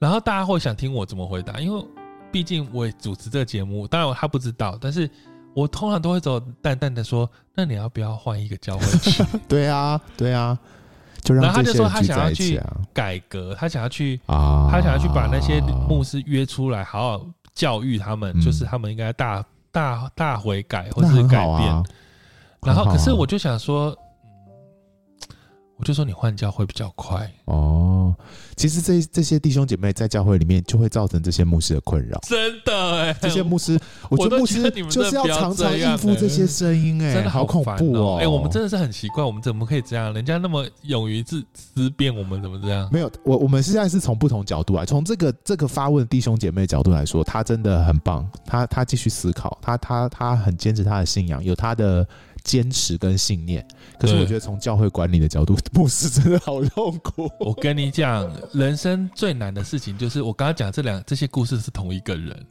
[0.00, 1.86] 然后大家会想听我怎么回答，因为
[2.32, 5.08] 毕竟我也主持这个节目，当然他不知道，但是
[5.54, 10.58] 我通常都会走淡淡的说：“那你要不要换一个教会去？” 对啊，对啊，
[11.22, 12.60] 就让然后他就说他想要去
[12.92, 17.24] 改革，他想要去啊，他想要去把那些牧师约出来，好好
[17.54, 21.84] 教育他们，就是他们应该大大大悔改或者是改变。
[22.62, 23.96] 然后，可是我就想说。
[25.80, 28.14] 我就说你换教会比较快哦。
[28.54, 32.20] 其实这这些弟兄姐妹在教会里面就会造成这些牧师的困扰。
[32.24, 38.18] 真的哎，这些牧师，我觉得牧师就是要常常应付这些声音哎，真的好恐怖哦。
[38.20, 40.12] 哎，我们真的是很奇怪，我们怎么可以这样？
[40.12, 42.86] 人家那么勇于自思辨，我们怎么这样？
[42.92, 48.28] 没有，我我们现在是从不同角度来，从这个这个发问弟兄姐妹的角度来说，他真的很棒。
[48.44, 52.06] 他他继续思考，他他他很坚持他的信仰，有他的。
[52.42, 53.66] 坚持跟信念，
[53.98, 57.30] 可是我觉得从教会管理的角度，牧师真的好痛苦。
[57.38, 62.46] 我跟你讲，人生最难的事情就是我刚刚讲这两这些故事是同一个人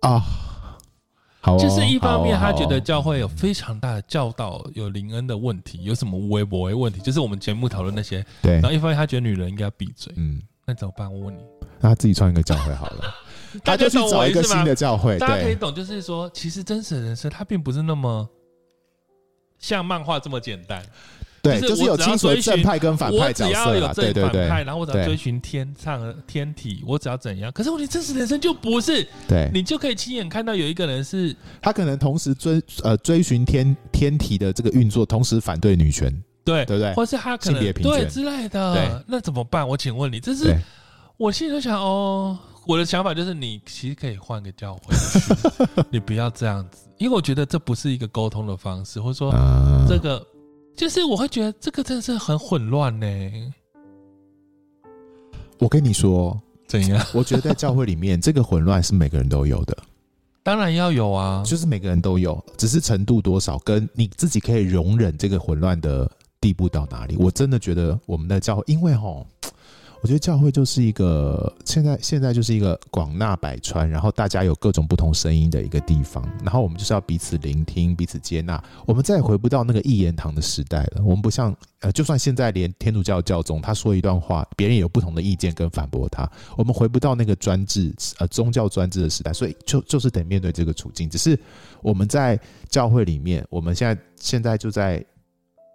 [0.00, 0.22] 啊。
[1.40, 8.24] 好，就是一方面他觉得教会有非常大的教导有灵恩的问题，有什么微博的问题，就是我们节目讨论那些。
[8.42, 8.54] 对。
[8.54, 10.12] 然后一方面他觉得女人应该要闭嘴。
[10.16, 10.42] 嗯。
[10.66, 11.10] 那怎么办？
[11.10, 11.40] 我问你。
[11.80, 13.14] 那他自己创一个教会好了。
[13.64, 15.16] 他就去找一个新的教会。
[15.16, 18.28] 大家可以懂，就是说，其实真实的人生他并不是那么。
[19.58, 20.82] 像漫画这么简单，
[21.42, 27.50] 对，就是有清楚的正派跟反派角色，我只要有正反派，然后我只要追寻天上天体，我只要怎样？
[27.52, 36.12] 可是我的真实人生就不是，对，你就可以亲眼看到有一个人是，他可能同时追呃追寻天天体的这个运作，同时反对女权，
[36.44, 36.92] 对对不对？
[36.94, 39.66] 或是他可能对之类的，那怎么办？
[39.66, 40.56] 我请问你，这是
[41.16, 42.38] 我心里就想哦，
[42.68, 44.94] 我的想法就是，你其实可以换个教会，
[45.88, 46.86] 你不要这样子。
[46.98, 49.32] 因为我觉得这不是一个沟通的方式，或者说
[49.88, 50.22] 这个，
[50.76, 53.06] 就是我会觉得这个真的是很混乱呢。
[55.58, 57.02] 我跟你说怎样？
[57.14, 59.74] 我觉得在教会里面，这个混乱是每个人都有的，
[60.42, 66.06] 当然要有啊，就是每个人都有，只是程度多少，跟你自己可以容忍这个混乱的
[66.38, 67.16] 地步到哪里。
[67.16, 69.24] 我真的觉得我们的教会，因为齁。
[70.00, 78.62] 我觉得教会就是一个现在现在就是一个广纳百川，然后大家有各种不同声音的一个地方，然后我们就是要彼此聆听、彼此接纳。
[78.86, 81.02] 我们再也回不到那个一言堂的时代了。
[81.02, 91.10] 我们不像呃，就算现在连天主教教宗他说一段话，别人也有不同的意见跟反驳他，我们回不到那个专制呃宗教专制的时代，所以就就是得面对这个处境。
[91.10, 91.38] 只是
[91.82, 92.38] 我们在
[92.68, 95.04] 教会里面，我们现在现在就在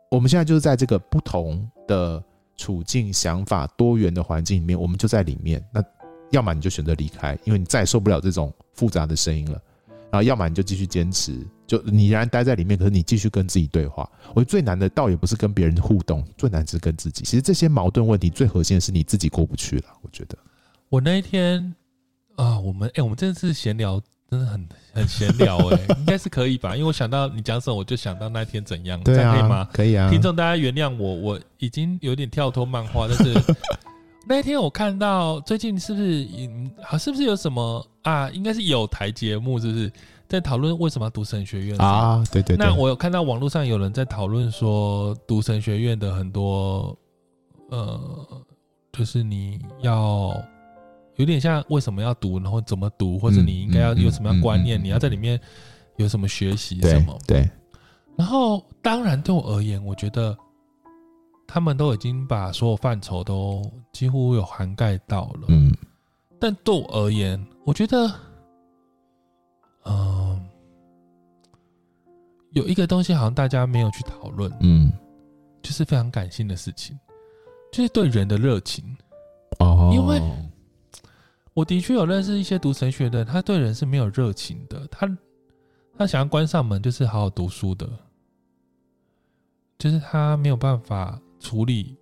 [0.09, 2.23] 我们现在就是在这个不同的。
[2.57, 5.63] 处境、想法多元的环境里面，我们就在里面。
[5.73, 5.83] 那
[6.31, 9.61] 要么你就选择离开，因为你再也受不了这种复杂的声音了。
[10.09, 11.35] 然后，要么你就继续坚持，
[11.65, 14.07] 就你仍然待在里面，可是你继续跟自己对话。
[14.29, 17.23] 我觉得最难的倒也不是跟别人互动，最难是跟自己。
[17.23, 19.85] 其实这些矛盾问题最核心的是你自己过不去了。
[20.01, 20.37] 我觉得，
[20.89, 21.73] 我那一天
[22.35, 24.01] 啊，我们哎、我们这次闲聊。
[24.33, 26.75] 真的很很闲聊哎、欸， 应该是可以吧？
[26.75, 29.69] 因为我想到你讲什么，我就想到那天怎样，对啊，这样可以吗？
[29.71, 30.09] 可以啊。
[30.09, 33.55] 听众大家原谅我，我已经有点跳脱漫画，但是
[34.27, 38.27] 那一天我看到最近是不是嗯，好是不是有什么啊？
[38.31, 39.91] 应该是有台节目是不是
[40.27, 42.23] 在讨论为什么要读神学院啊？
[42.31, 42.65] 对对对。
[42.65, 46.97] 那我有看到网络上有人在讨论说，读神学院的很多
[47.69, 47.99] 呃，
[48.91, 50.35] 就是你要。
[51.17, 55.39] 有点像为什么要读，然后怎么读，或者你应该要有什么样观念，你要在里面
[55.97, 57.15] 有什么学习什么？
[57.27, 57.41] 对。
[57.41, 57.51] 对，
[58.15, 60.35] 然后，当然对我而言，我觉得
[61.47, 63.61] 他们都已经把所有范畴都
[63.91, 65.45] 几乎有涵盖到了。
[65.49, 65.71] 嗯。
[66.39, 68.07] 但对我而言，我觉得，
[69.85, 70.41] 嗯、呃，
[72.53, 74.91] 有一个东西好像大家没有去讨论，嗯，
[75.61, 76.99] 就是非常感性的事情，
[77.71, 78.83] 就是对人的热情。
[79.59, 79.91] 哦。
[79.93, 80.19] 因为。
[81.53, 84.87] 我的确有认识一些读神学的，他对人是没有热情的。
[84.87, 85.07] 他
[85.95, 87.87] 他想要关上门，就是好好读书的，
[89.77, 91.95] 就是他没有办法处理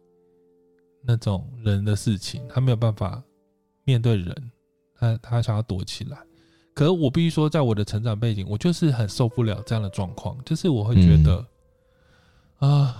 [1.04, 3.22] 那种人的事情，他没有办法
[3.84, 4.52] 面对人，
[4.96, 6.18] 他他想要躲起来。
[6.74, 11.36] 可是我必须说，在我的成长背景，我就是很受不了这样的状况，就是我会觉得，
[12.60, 12.96] 啊、嗯呃，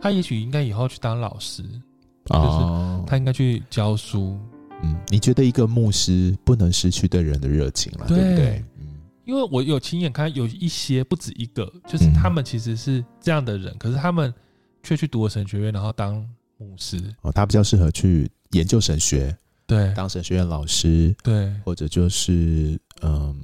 [0.00, 4.36] 他也许应该以后去当老师，就是他应该去教书。
[4.84, 8.64] 嗯，你觉得一个牧师不能失去对人的热情了，对，对不对？
[8.78, 8.86] 嗯，
[9.24, 14.32] 因为我有亲眼看有一些不止一个，就是他们其实是这样的人，嗯、可是他们
[14.82, 16.14] 却去读了神学院，然后当
[16.58, 16.98] 牧师。
[17.22, 23.34] 哦，他比较适合去研究神学，对，当神学院老师，对，或者就是嗯，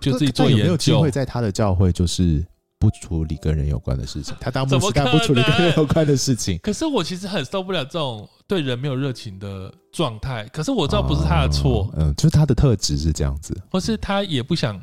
[0.00, 0.58] 就自己做研究。
[0.58, 2.44] 有没有机会在他的教会就是？
[2.78, 6.58] 不处理跟人有关的事情， 他当牧师，但不处理跟人有关的事情。
[6.62, 10.44] 可是我其实很受不了这种对人没有热情的状态。
[10.52, 14.80] 可是我知道不是他的错，哦，嗯，就是他的特质是这样子，或是他也不想。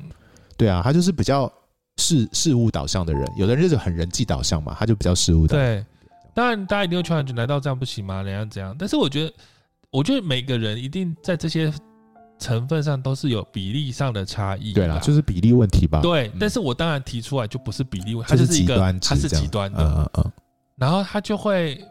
[0.58, 1.52] 对啊，他就是比较
[1.98, 3.26] 事事物导向的人。
[3.38, 5.66] 有的人就是很人际导向嘛，他就比较事物导向。
[5.66, 5.86] 对，
[6.34, 8.24] 当然大家一定会传难道这样不行吗？
[8.24, 8.76] 怎样怎样？
[8.78, 9.34] 但是我觉得，
[9.90, 11.74] 我觉得每个人一定在这些。
[12.38, 16.02] 成分上都是有比例上的差异，对啦，就是比例问题吧。
[16.02, 20.32] 对，但是我当然提出来就不是比例问题，它就是一个，它是极端的，嗯嗯嗯，
[20.76, 21.82] 然后他就会，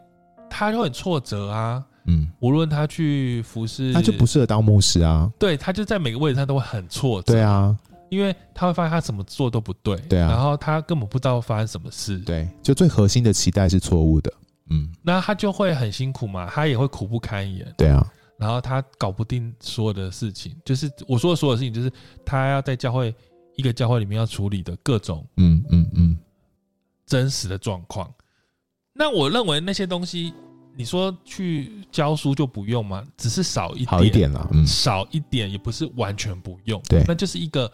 [0.49, 5.31] 他就很挫折啊，嗯，无论他去服侍，他就不适合当牧师啊。
[5.39, 7.75] 对，他就在每个位置上都会很挫折，对啊，
[8.09, 14.31] 因为他会发现他怎么做都不对，对啊，然后他根本不知道发生什么事，对，就最核心的期待是错误的，
[14.69, 18.05] 嗯，那他就会很辛苦嘛，他也会苦不堪言，对啊。
[18.37, 21.91] 然后他搞不定所有的事情，就是我说的所有的事情，就是
[22.25, 23.13] 他要在教会
[23.55, 26.17] 一个教会里面要处理的各种嗯嗯嗯
[27.05, 28.13] 真实的状况。
[28.93, 30.33] 那我认为那些东西，
[30.75, 33.03] 你说去教书就不用吗？
[33.17, 37.71] 只是少一点，好一点了，嗯，少一点也不是完全不用，对，那就是一个。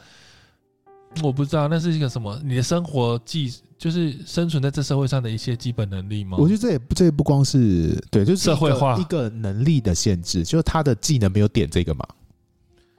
[1.21, 6.37] 我不知道那是一个什么，你的生活技就是生存在这社会上的一些基本能力吗？
[6.39, 12.07] 我觉得这也不，这也不光是对，就是社会化一个能力的限制，就是他的技能没有点这个嘛。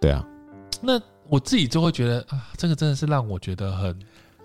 [0.00, 0.26] 对啊，
[0.80, 3.98] 那我自己就会觉得啊，这个真的是让我觉得很，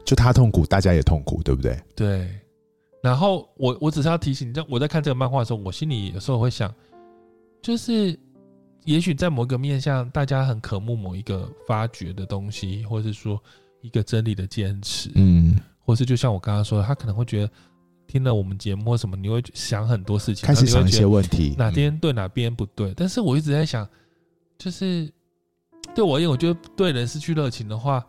[0.06, 1.80] 就他痛苦，大家也痛苦，对不对？
[1.96, 2.30] 对。
[3.02, 6.74] 然后我我只是要提醒你，在我在看这个漫画的时候，我心里有时候会想，
[7.62, 8.18] 就是。
[8.88, 13.38] 也许在某一个面向，大家很渴慕某一个发掘的东西，或者是说
[13.82, 17.52] 一个真理的坚持，嗯，或是就像我刚刚说的，他可能会觉得
[18.08, 22.92] 听了我们节目什么，你会想很多事情，开始想一些问题，哪边对哪边不对。
[22.92, 23.86] 嗯、但是我一直在想，
[24.58, 25.12] 就是
[25.94, 28.02] 对我而言，我觉得对人失去热情的话，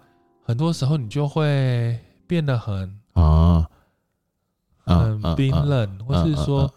[0.45, 1.99] 很多时候你就会
[2.29, 3.69] 变得很啊，
[4.85, 6.73] 很冰冷，或是说。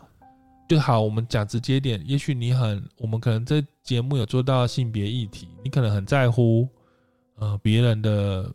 [0.72, 2.02] 就好，我们讲直接点。
[2.08, 6.66] 也许你很，我们可能这节目有做到性别议题，你可能很在乎，
[7.36, 8.50] 呃，别人的，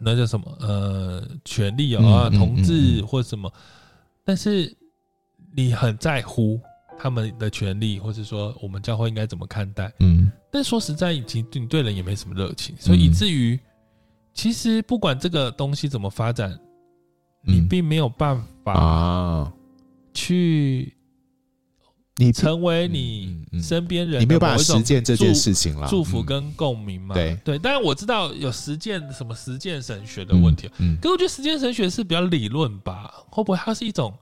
[0.00, 3.52] 那叫什么，呃，权利啊，同志或什么，
[4.24, 4.72] 但是
[5.52, 6.60] 你很在乎
[6.96, 9.92] 他们的权利，或是说我们教会应该怎么看待？
[9.98, 13.58] 嗯，但说实在，其实你对人也没什么热情，所以以至于，
[14.32, 16.56] 其实不管这个东西怎么发展，
[17.44, 19.52] 你并没有办法啊。
[20.14, 20.94] 去，
[22.16, 25.88] 你成为你身边人，你没有办法实践这件事情了。
[25.88, 27.58] 祝福跟共鸣嘛，对对。
[27.58, 33.10] 当然我知道有实践什么实践神学的问题，嗯，可是我觉得实践神学是比较理论吧？
[33.30, 34.12] 会不会它是一种，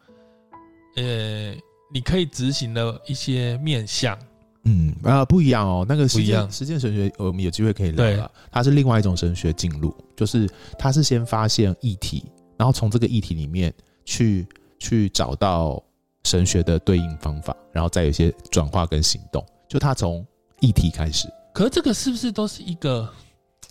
[0.96, 1.52] 呃，
[1.92, 4.16] 你可以执行的一些面向？
[4.64, 5.84] 嗯啊，不一样哦。
[5.88, 8.30] 那个实践实践神学，我们有机会可以聊了。
[8.52, 12.24] 它是另外一种神学进入，就是它是先发现议题，
[12.56, 13.74] 然后从这个议题里面
[14.04, 14.46] 去。
[14.80, 15.80] 去找到
[16.24, 19.44] 神学的对应方法，然后再有一些转化跟行动。
[19.68, 20.26] 就他从
[20.58, 23.08] 议题开始，可是这个是不是都是一个？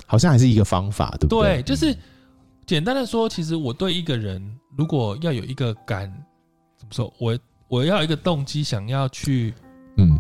[0.05, 1.61] 好像还是一个方法，对不对？
[1.61, 1.95] 对，就是
[2.65, 4.41] 简单的说，其实我对一个人，
[4.77, 6.09] 如果要有一个感，
[6.77, 7.13] 怎么说？
[7.19, 7.37] 我
[7.67, 9.53] 我要有一个动机，想要去
[9.97, 10.17] 嗯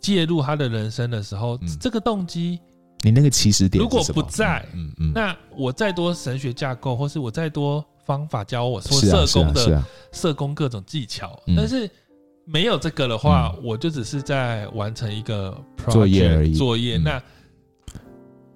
[0.00, 2.60] 介入他的人生的时候，嗯、这个动机，
[3.02, 11.88] 你那个起始点如果不在，嗯嗯，那我再多神学架构，或是我再多方法教我说社工的社工各种技巧，但是
[12.44, 15.56] 没有这个的话，我就只是在完成一个
[15.88, 17.22] 作业而已，作业那。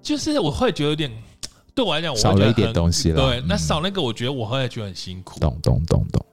[0.01, 1.11] 就是我会觉得有点，
[1.73, 3.15] 对我来讲，我少了一点东西了。
[3.19, 5.39] 对，那少那个，我觉得我会觉得很辛苦。
[5.39, 6.23] 懂懂懂懂。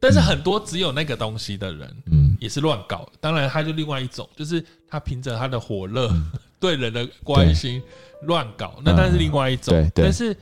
[0.00, 3.06] 但是很多只有那个东西的人，嗯，也是乱搞。
[3.20, 6.08] 当然，他就另外一种，就是他凭着他的火热，
[6.58, 7.82] 对人的关心
[8.22, 8.76] 乱搞。
[8.82, 9.74] 那但是另外一种。
[9.74, 9.90] 对。
[9.94, 10.34] 但是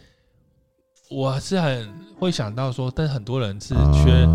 [1.08, 4.26] 我是很会想到说，但很多人是缺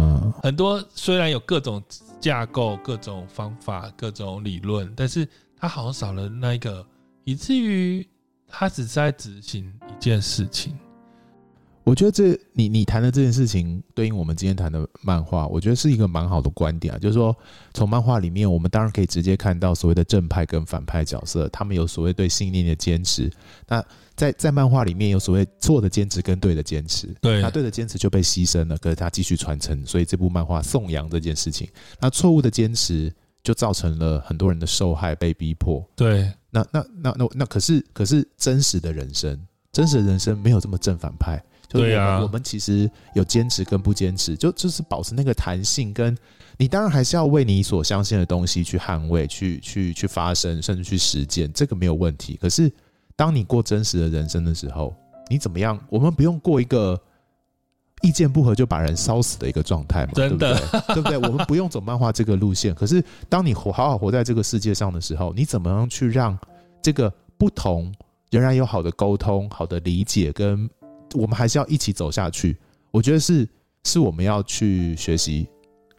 [0.42, 1.84] 很多，虽然有各种
[2.20, 6.86] 架构、各种方法、各种理论，但是他好像少了那一个。
[7.24, 8.08] 以至于
[8.48, 10.76] 他只是在执行一件事情。
[11.92, 16.98] 我觉得这你你谈的这件事情，对应我们今天谈的漫画，我觉得是一个蛮好的观点啊。
[16.98, 17.36] 就是说，
[17.74, 23.30] 从漫画里面，我们当然可以直接看到所谓的正派跟反派角色，他们有所谓对信念的坚持。
[23.68, 23.84] 那
[24.16, 31.68] 在在漫画里面有所谓错的坚持跟对的坚持，对，那对的坚持就被牺牲了，可是他继续传承，所以这部漫画颂扬这件事情。
[32.00, 33.14] 那错误的坚持
[33.44, 35.86] 就造成了很多人的受害，被逼迫。
[35.98, 36.32] 对。
[36.52, 39.38] 那那那那那可是可是真实的人生，
[39.74, 41.44] 真实的人生没有这么正反派。
[41.80, 45.94] 对呀，我们其实有坚持跟不坚持，就就是保持那个弹性。
[45.94, 46.18] 跟
[46.58, 52.38] 你当然还是要为你所相信的东西去捍卫、去去去发声，甚至去实践，这个没有问题。
[52.42, 52.72] 可是
[53.16, 54.94] 当你过真实的人生的时候，
[55.30, 55.80] 你怎么样？
[55.90, 57.00] 我们不用过一个。
[58.04, 61.18] 意见不合就把人烧死的一个状态嘛，真的，对不对？
[61.20, 62.74] 我们不用走漫画这个路线。
[62.74, 63.00] 可是，
[63.30, 66.36] 当你活好好活在这个世界上的时候，你怎么样去让
[66.82, 67.94] 这个不同
[68.32, 70.68] 仍然有好的沟通、好的理解，跟
[71.14, 72.57] 我们还是要一起走下去？
[72.91, 73.47] 我觉得是
[73.84, 75.47] 是我们要去学习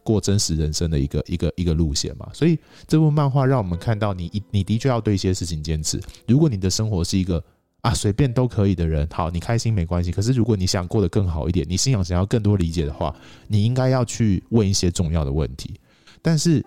[0.03, 2.29] 过真实人生的一个一个一个路线嘛。
[2.33, 2.57] 所以，
[2.87, 6.01] 这部漫画让我们看到你，你你的确要对一些事情坚持。
[6.27, 7.43] 如果你的生活是一个。
[7.83, 10.09] 啊，随便都可以的人，好，你开心没关系。
[10.09, 13.13] 可是如果你想过得更好一点，你信仰想要更多理解的话，
[13.45, 15.73] 你应该要去问一些重要的问题。
[16.21, 16.65] 但是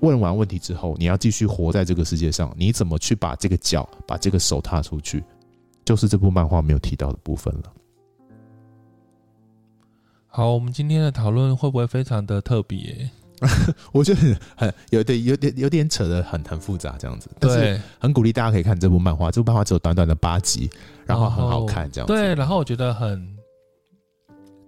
[0.00, 5.24] 问完问题之后，你要继续活在这个世界上，你怎么去把这个脚、把这个手踏出去，
[5.84, 7.72] 就是这部漫画没有提到的部分了。
[10.26, 13.10] 好，我们今天的讨论会不会非常的特别？
[13.92, 19.32] 我觉得很很有点有点有点扯的很很复杂这样子，但是很鼓励大家可以看这部漫画。
[19.32, 20.70] 这部漫画只有短短的八集，
[21.04, 22.12] 然后很好看这样子。
[22.14, 23.36] 对，然后我觉得很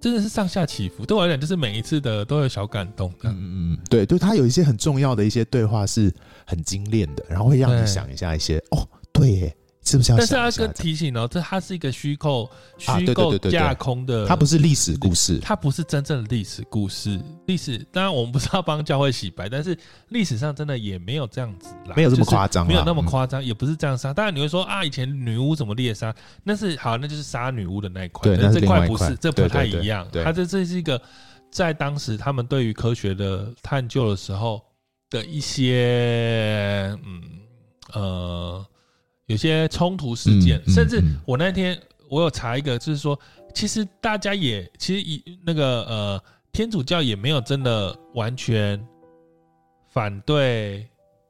[0.00, 3.30] 真的是上下起伏，对我来讲就是每一次的都有小感动的。
[3.30, 6.12] 嗯嗯嗯，对，就它有一些很重要的一些对话是
[6.44, 9.56] 很精炼的，然后会让你想一下一些哦，对耶。
[9.84, 10.18] 是不是要？
[10.18, 17.20] 但是要跟提醒哦，这它是一个虚构、虚构架空的，它不是历史故事，它不是真正的历史故事。
[17.46, 19.76] 历史当然我们不是要帮教会洗白，但是
[20.08, 24.12] 历史上真的也没有这样子啦，没有这么夸张，没有那么夸张，也不是这样杀。
[24.14, 26.14] 当然你会说啊，以前女巫怎么猎杀？
[26.42, 30.08] 那是好，那就是杀女巫的那一块，对，但这块不是，这不太一样。
[30.24, 31.00] 它这这是一个
[31.50, 34.62] 在当时他们对于科学的探究的时候
[35.10, 37.22] 的一些嗯
[37.92, 38.66] 呃。
[39.26, 43.18] 有些冲突事件，甚至我那天我有查一个，就是说，
[43.54, 46.22] 其实大家也其实以那个呃
[46.52, 48.78] 天主教也没有真的完全
[49.88, 50.86] 反对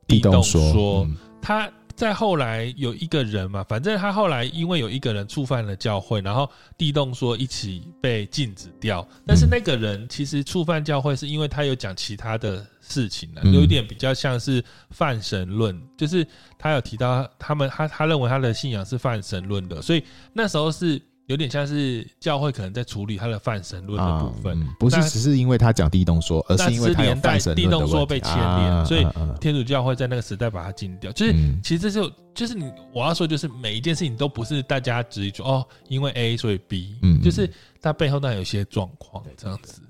[0.07, 1.07] 地动说，
[1.41, 12.67] 他在后来有一个人嘛，反正他后来因为有一个人触犯了教会，然后地动说一起被禁止掉，但是那个人其实触犯教会是因为他有讲其他的。
[12.87, 16.23] 事情呢，有一点比较像是泛神论，就是
[16.59, 29.07] 他有提到他们他他认为他的信仰是泛神论的，所以那时候是有点像是教会可能在处理他的泛神论的部分，不是只是因为他讲地动说，而是因为他有泛神论的问题，地动说被牵连，所以
[29.41, 31.11] 天主教会在那个时代把它禁掉。
[31.12, 37.51] 就是其实这就就是你我要说，就是每一件事情都不是大家直接说哦，因为 A 所以 B，嗯，就是
[37.81, 39.81] 它背后那有些状况这样子。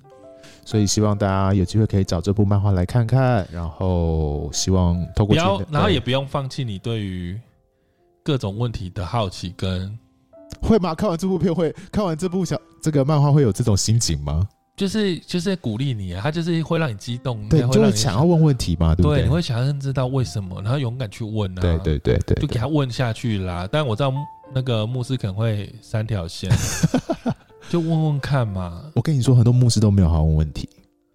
[0.66, 5.36] 所以希望大家有机会可以找这部漫画来看看，然后希望透过，
[5.70, 7.38] 然后也不用放弃你对于
[8.22, 9.98] 各种问题的好奇跟，
[10.62, 10.94] 会吗？
[10.94, 14.46] 看完这部片会看完这部小这个漫画会有这种心情吗？
[14.76, 19.20] 就是就是鼓励你啊，他就是会让你激动，对，就会想要问问题嘛，对不对？
[19.20, 23.68] 对，你会想要知道为什么，然后勇敢去问啊，对对对对，就给他问下去啦。
[23.70, 24.12] 但我知道
[24.52, 26.50] 那个牧师可能会三条线。
[27.70, 30.68] 就问问看嘛，我跟你说，很多牧师都没有好好问问题，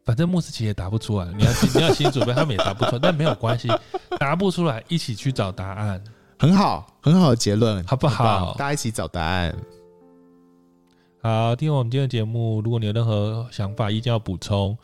[0.06, 3.68] 反正牧师其实也答不出来，你要你要心准备，他们也答不出来，但没有关系，
[4.18, 6.02] 答不出来一起去找答案，
[6.40, 8.56] 很好，很好的结论，好不好？
[8.58, 9.54] 大家一起找答案。
[11.22, 14.78] 好，听完我们今天的节目，如果你有任何想法、意见要补充。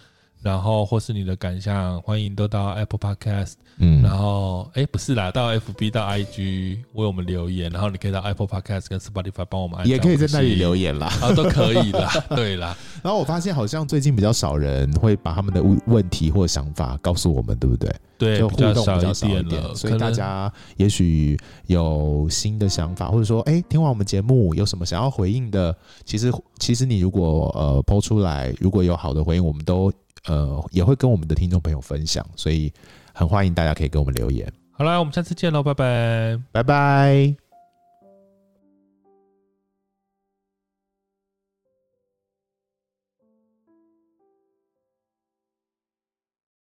[0.45, 12.77] 然后或是你的感想，欢迎都到 Apple Podcast，嗯，然后哎不是啦，到 FB 到 IG 为我们留言，然后你可以到 Apple Podcast 跟 Spotify 帮我们按，也可以在那里留言啦，啊都可以啦， 对啦。
[13.01, 17.91] 然后我发现好像最近比较少人会把他们的问题或想法告诉我们，对不对？
[18.19, 21.35] 对，就互动比较少一点了，所以大家也许
[21.65, 25.75] 有新的想法，或者说哎听完我们节目有什么想要回应的，
[26.05, 29.91] 其实其实你如果呃 po 出来，如果有好的回应，我们都。
[30.28, 32.72] 呃，也会跟我们的听众朋友分享，所以
[33.13, 34.51] 很欢迎大家可以给我们留言。
[34.72, 37.44] 好啦，我们下次见喽，拜拜，拜拜。